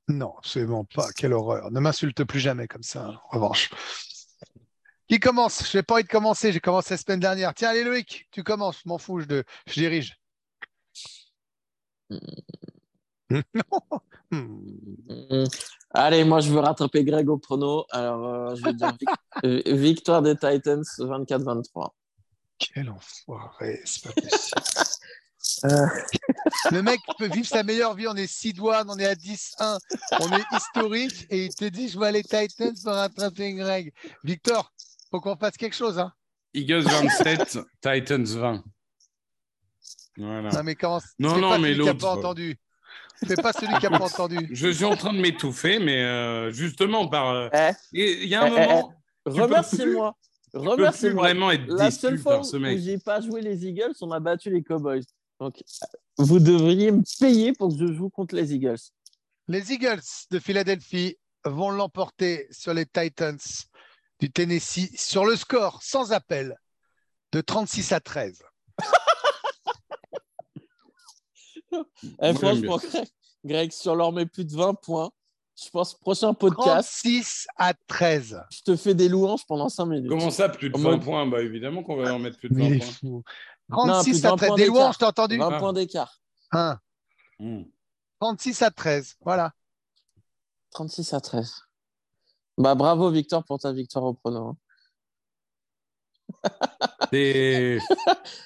[0.08, 1.08] Non, absolument pas.
[1.12, 1.70] Quelle horreur.
[1.70, 3.70] Ne m'insulte plus jamais comme ça, en revanche.
[5.08, 5.70] Qui commence?
[5.70, 6.52] Je n'ai pas envie de commencer.
[6.52, 7.54] J'ai commencé la semaine dernière.
[7.54, 8.80] Tiens, allez, Loïc, tu commences.
[8.84, 10.18] Je m'en fous, je, de- je dirige.
[12.10, 12.18] non.
[15.96, 17.86] Allez, moi je veux rattraper Greg au prono.
[17.90, 19.08] Alors euh, je vais dire vic-
[19.44, 21.94] euh, victoire des Titans 24-23.
[22.58, 24.60] Quel enfoiré, c'est pas possible.
[25.64, 25.86] Euh.
[26.70, 28.06] Le mec peut vivre sa meilleure vie.
[28.08, 29.78] On est 6 douanes, on est à 10-1,
[30.20, 33.92] on est historique et il te dit je vois les Titans pour rattraper Greg.
[34.24, 34.72] Victor,
[35.10, 35.98] faut qu'on fasse quelque chose.
[35.98, 36.12] Hein.
[36.54, 38.64] Eagles 27, Titans 20.
[40.16, 40.50] Voilà.
[40.50, 42.56] Non, mais comment Non, non, pas mais celui qui n'a l'autre, pas euh, entendu.
[43.26, 44.48] Fais pas celui qui n'a pas entendu.
[44.52, 47.30] Je suis en train de m'étouffer, mais euh, justement, par.
[47.30, 47.48] euh,
[47.92, 48.94] Eh, Il y a un Eh, eh, moment,
[49.26, 50.16] Remercie-moi.
[50.52, 51.22] Remercie-moi.
[51.22, 52.78] vraiment être La seule fois par ce où mec.
[52.78, 55.02] j'ai pas joué les Eagles, on a battu les Cowboys.
[55.40, 55.62] Donc
[56.18, 58.78] vous devriez me payer pour que je joue contre les Eagles.
[59.48, 63.38] Les Eagles de Philadelphie vont l'emporter sur les Titans
[64.20, 66.56] du Tennessee sur le score sans appel
[67.32, 68.42] de 36 à 13.
[72.22, 73.06] Eh, franchement, Greg,
[73.44, 75.10] Greg, si on leur met plus de 20 points,
[75.60, 78.40] je pense prochain podcast, 36 à 13.
[78.50, 80.08] je te fais des louanges pendant 5 minutes.
[80.08, 81.26] Comment ça, plus de En 20 mode- points?
[81.26, 82.92] Bah évidemment qu'on va en mettre plus de Mais il 20 est points.
[83.10, 83.22] fou.
[83.70, 84.48] Non, 36 plus de à 20 13.
[84.48, 85.58] points Des louanges, t'as entendu 20 Ah.
[85.58, 86.20] points d'écart.
[86.52, 86.78] Hein,
[87.38, 87.62] Hmm.
[88.20, 89.16] 36 à 13.
[89.22, 89.52] Voilà.
[90.70, 91.62] 36 à 13.
[92.56, 94.48] Bah bravo Victor pour ta victoire au prono.
[94.48, 94.56] hein.
[97.12, 97.80] Lui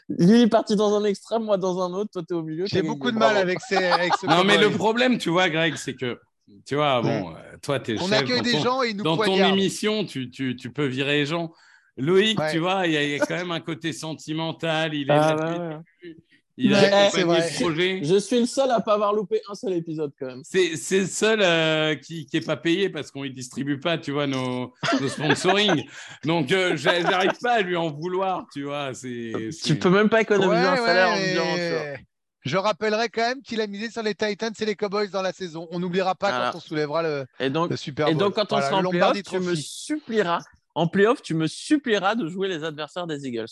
[0.09, 2.67] il est parti dans un extrême, moi dans un autre, toi t'es au milieu.
[2.67, 5.77] J'ai beaucoup de mal avec, ces, avec ce Non, mais le problème, tu vois, Greg,
[5.77, 6.21] c'est que,
[6.67, 9.17] tu vois, bon, toi, t'es On chef accueille des ton- gens et ils nous dans
[9.17, 11.53] ton émission, tu, tu, tu peux virer les gens.
[11.99, 12.53] Loïc, Ouais.
[12.53, 14.95] tu vois, il y, a- il y a quand même un côté sentimental.
[14.95, 15.69] Il est Ah, là ouais, depuis ouais.
[15.69, 16.23] le début.
[16.61, 18.01] Il a accompagné le projet.
[18.03, 20.41] Je suis le seul à pas avoir loupé un seul épisode quand même.
[20.43, 24.11] C'est c'est le seul euh, qui n'est pas payé parce qu'on ne distribue pas, tu
[24.11, 25.85] vois, nos, nos sponsoring.
[26.25, 28.93] Donc, euh, j'a- j'arrive pas à lui en vouloir, tu vois.
[28.93, 31.49] c'est c'est- Tu peux même pas économiser Ouais, un salaire en ouais, me disant, tu
[31.71, 31.95] vois.
[31.95, 31.97] et-
[32.45, 35.33] Je rappellerai quand même qu'il a misé sur les Titans et les Cowboys dans la
[35.33, 35.69] saison.
[35.71, 36.51] On n'oubliera pas Voilà.
[36.51, 38.21] quand on soulèvera le, Et donc, le Super et Bowl.
[38.25, 40.41] donc quand on Voilà, sera en playoff, tu me supplieras.
[40.75, 43.47] En playoff, tu me supplieras de jouer les adversaires des Eagles.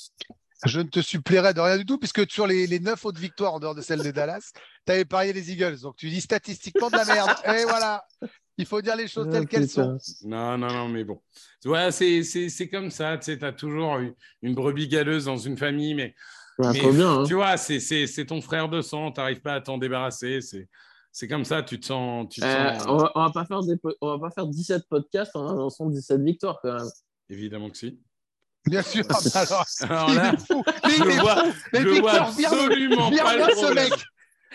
[0.65, 3.53] Je ne te supplierai de rien du tout, puisque sur les, les 9 autres victoires
[3.55, 4.53] en dehors de celle de Dallas,
[4.87, 5.81] tu avais parié les Eagles.
[5.81, 7.29] Donc tu dis statistiquement de la merde.
[7.61, 8.05] et voilà.
[8.57, 9.99] Il faut dire les choses telles qu'elles sont.
[10.25, 11.21] Non, non, non, mais bon.
[11.65, 13.19] Voilà, c'est c'est- c'est comme ça.
[13.19, 16.15] Tu as toujours une, une brebis galeuse dans une famille, mais,
[16.59, 17.19] Ouais, mais trop bien.
[17.21, 17.25] hein.
[17.27, 19.13] tu vois, c'est- c'est c'est ton frère de sang.
[19.13, 20.41] Tu n'arrives pas à t'en débarrasser.
[20.41, 20.69] C'est
[21.13, 21.63] c'est comme ça.
[21.63, 22.29] Tu te sens.
[22.31, 24.31] Tu te Euh, sens- on, va, on va pas faire des po- on va pas
[24.35, 26.89] faire 17 podcasts en annonçant 17 victoires quand même.
[27.29, 28.01] Évidemment que si.
[28.67, 29.05] Bien sûr.
[29.83, 30.65] Alors, il là, est fou.
[30.85, 31.53] Mais il je est vois, fou.
[31.73, 33.91] Mais je Victor, vois absolument pas Vire-moi le ce problème.
[33.91, 34.05] mec.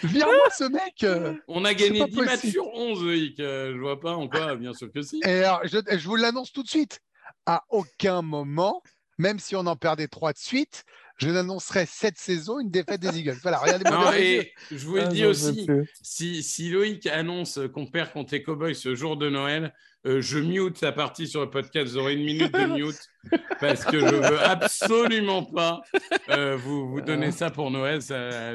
[0.04, 1.06] Vire-moi ce mec.
[1.48, 3.40] On a gagné pas 10 matchs sur 11, Loïc.
[3.40, 5.22] Euh, je vois pas en quoi, bien sûr que si.
[5.26, 7.00] Et alors, je, je vous l'annonce tout de suite.
[7.46, 8.82] À aucun moment,
[9.18, 10.84] même si on en perdait trois de suite,
[11.22, 13.38] je n'annoncerai cette saison une défaite des Eagles.
[13.42, 15.68] Voilà, regardez-moi et je vous le Ah, dis j'en aussi,
[16.02, 19.74] si, si Loïc annonce qu'on perd contre les Cowboys ce jour de Noël,
[20.08, 21.92] euh, je mute sa partie sur le podcast.
[21.92, 23.00] Vous aurez une minute de mute
[23.60, 25.82] parce que je veux absolument pas
[26.30, 28.00] euh, vous, vous donner ça pour Noël.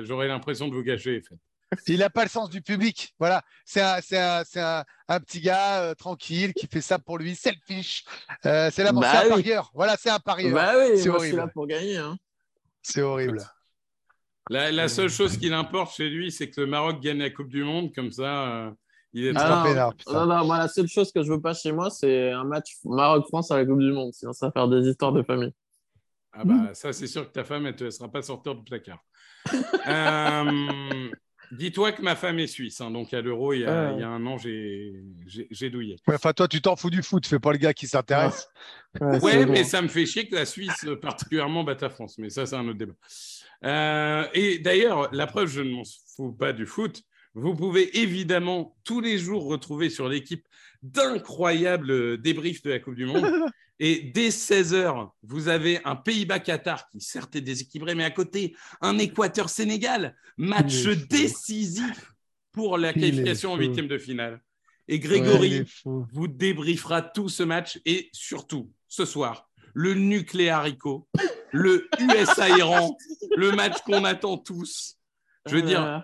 [0.05, 1.39] J'aurais l'impression de vous gâcher les fêtes.
[1.89, 3.13] Il n'a pas le sens du public.
[3.19, 6.99] Voilà, c'est un, c'est un, c'est un, un petit gars euh, tranquille qui fait ça
[7.01, 8.05] pour lui, selfish.
[8.47, 9.71] Euh, c'est là, Bah c'est un parieur.
[9.75, 10.55] Voilà, c'est un parieur.
[10.55, 11.97] Bah oui, C'est là pour gagner.
[11.97, 12.17] hein.
[12.89, 13.43] C'est horrible.
[14.49, 17.49] La, la seule chose qu'il importe chez lui, c'est que le Maroc gagne la Coupe
[17.49, 17.93] du Monde.
[17.93, 18.71] Comme ça, euh,
[19.13, 21.73] il est Ah, sera non, non, moi, la seule chose que je veux pas chez
[21.73, 24.13] moi, c'est un match Maroc-France à la Coupe du Monde.
[24.13, 25.53] Sinon, ça va faire des histoires de famille.
[26.39, 29.03] Ah bah ça c'est sûr que ta femme elle te laissera pas sortir du placard.
[29.89, 31.11] Euh,
[31.53, 33.93] Dis-toi que ma femme est suisse, hein, donc à l'euro il, y a- Ah.
[33.95, 35.97] il y a un an j'ai douillé.
[36.09, 38.49] Ouais, Enfin, toi, tu t'en fous du foot, fais pas le gars qui s'intéresse.
[39.01, 42.31] Ouais, mais ça me fait chier que la Suisse euh, particulièrement batte la France, mais
[42.31, 42.95] ça c'est un autre débat.
[43.65, 45.83] Euh, et d'ailleurs la preuve je ne m'en
[46.17, 47.03] fous pas du foot.
[47.35, 50.47] Vous pouvez évidemment tous les jours retrouver sur l'équipe
[50.83, 53.25] d'incroyables débriefs de la Coupe du Monde.
[53.79, 58.99] Et dès 16h, vous avez un Pays-Bas-Qatar qui certes est déséquilibré, mais à côté, un
[58.99, 60.17] Équateur-Sénégal.
[60.39, 62.13] Match décisif
[62.53, 64.41] pour la qualification en huitième de finale.
[64.89, 71.09] Et Grégory vous débriefera tout ce match et surtout, ce soir, le nucléarico,
[71.53, 72.97] le USA-Iran,
[73.37, 74.99] le match qu'on attend tous.
[75.47, 75.99] Je veux dire, Euh,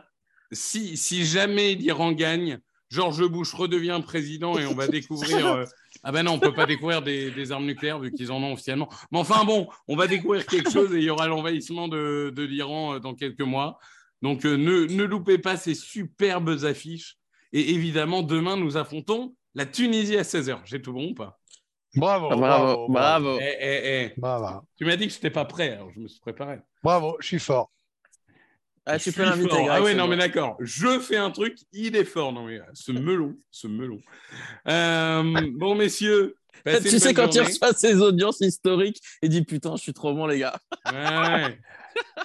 [0.53, 2.61] si, si jamais l'Iran gagne,
[2.93, 5.47] George Bush redevient président et on va découvrir.
[5.47, 5.65] euh,
[6.05, 8.53] ah ben non, on peut pas découvrir des, des armes nucléaires vu qu'ils en ont
[8.53, 8.89] officiellement.
[9.11, 12.43] Mais enfin bon, on va découvrir quelque chose et il y aura l'envahissement de, de
[12.43, 13.79] l'Iran euh, dans quelques mois.
[14.21, 17.17] Donc euh, ne, ne loupez pas ces superbes affiches.
[17.55, 20.59] Et évidemment, demain, nous affrontons la Tunisie à 16h.
[20.65, 21.39] J'ai tout bon ou pas?
[21.95, 23.39] Bravo, bravo, bravo, bravo.
[23.41, 24.15] Eh, eh, eh.
[24.19, 24.67] bravo.
[24.77, 26.59] Tu m'as dit que je n'étais pas prêt, alors je me suis préparé.
[26.83, 27.71] Bravo, je suis fort.
[28.85, 29.49] Ah, Je tu peux l'inviter.
[29.49, 29.67] Greg.
[29.71, 30.11] Ah ouais, c'est non, bon.
[30.11, 30.57] mais d'accord.
[30.61, 32.33] Je fais un truc, il est fort.
[32.33, 34.01] Non, mais euh, ce melon, ce melon.
[34.69, 35.23] Euh,
[35.55, 36.35] bon, messieurs.
[36.65, 37.49] passez Tu sais, quand il journée.
[37.53, 40.59] reçoit ses audiences historiques, il dit Putain, je suis trop bon, les gars.
[40.93, 41.59] Ouais.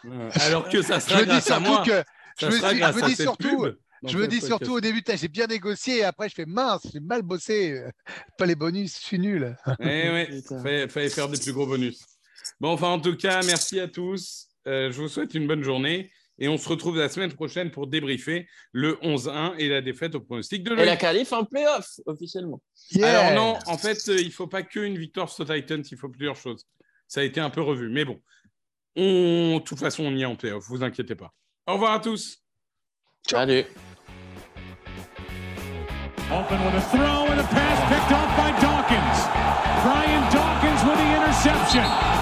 [0.03, 0.29] Ouais.
[0.41, 1.83] Alors que ça Je sera me dis grâce à surtout moi.
[1.85, 2.03] que Ça
[2.39, 4.41] je me sera dis- je grâce me à dis cette surtout- pub je me dis
[4.41, 7.83] surtout au début, j'ai bien négocié et après je fais mince, j'ai mal bossé.
[8.37, 9.57] Pas les bonus, je suis nul.
[9.79, 10.61] Eh ouais, Putain.
[10.61, 12.05] fallait, fallait faire des plus gros bonus.
[12.61, 14.49] Bon, enfin, en tout cas, merci à tous.
[14.67, 16.11] Euh, je vous souhaite une bonne journée.
[16.39, 20.19] Et on se retrouve la semaine prochaine pour débriefer le 11-1 et la défaite au
[20.21, 20.99] pronostic de Et la Loïc.
[20.99, 22.61] qualif en playoff, officiellement.
[22.91, 23.27] Yeah.
[23.27, 26.09] Alors non, en fait, euh, il ne faut pas qu'une victoire sur Titans, il faut
[26.09, 26.65] plusieurs choses.
[27.07, 28.19] Ça a été un peu revu, mais bon.
[28.95, 29.57] On...
[29.57, 31.33] De toute façon, on y est en playoff, vous inquiétez pas.
[31.65, 32.37] Au revoir à tous.
[33.27, 33.65] Salut.
[36.29, 39.19] Open with a throw and a pass picked off by Dawkins.
[39.81, 42.17] Brian Dawkins with the interception.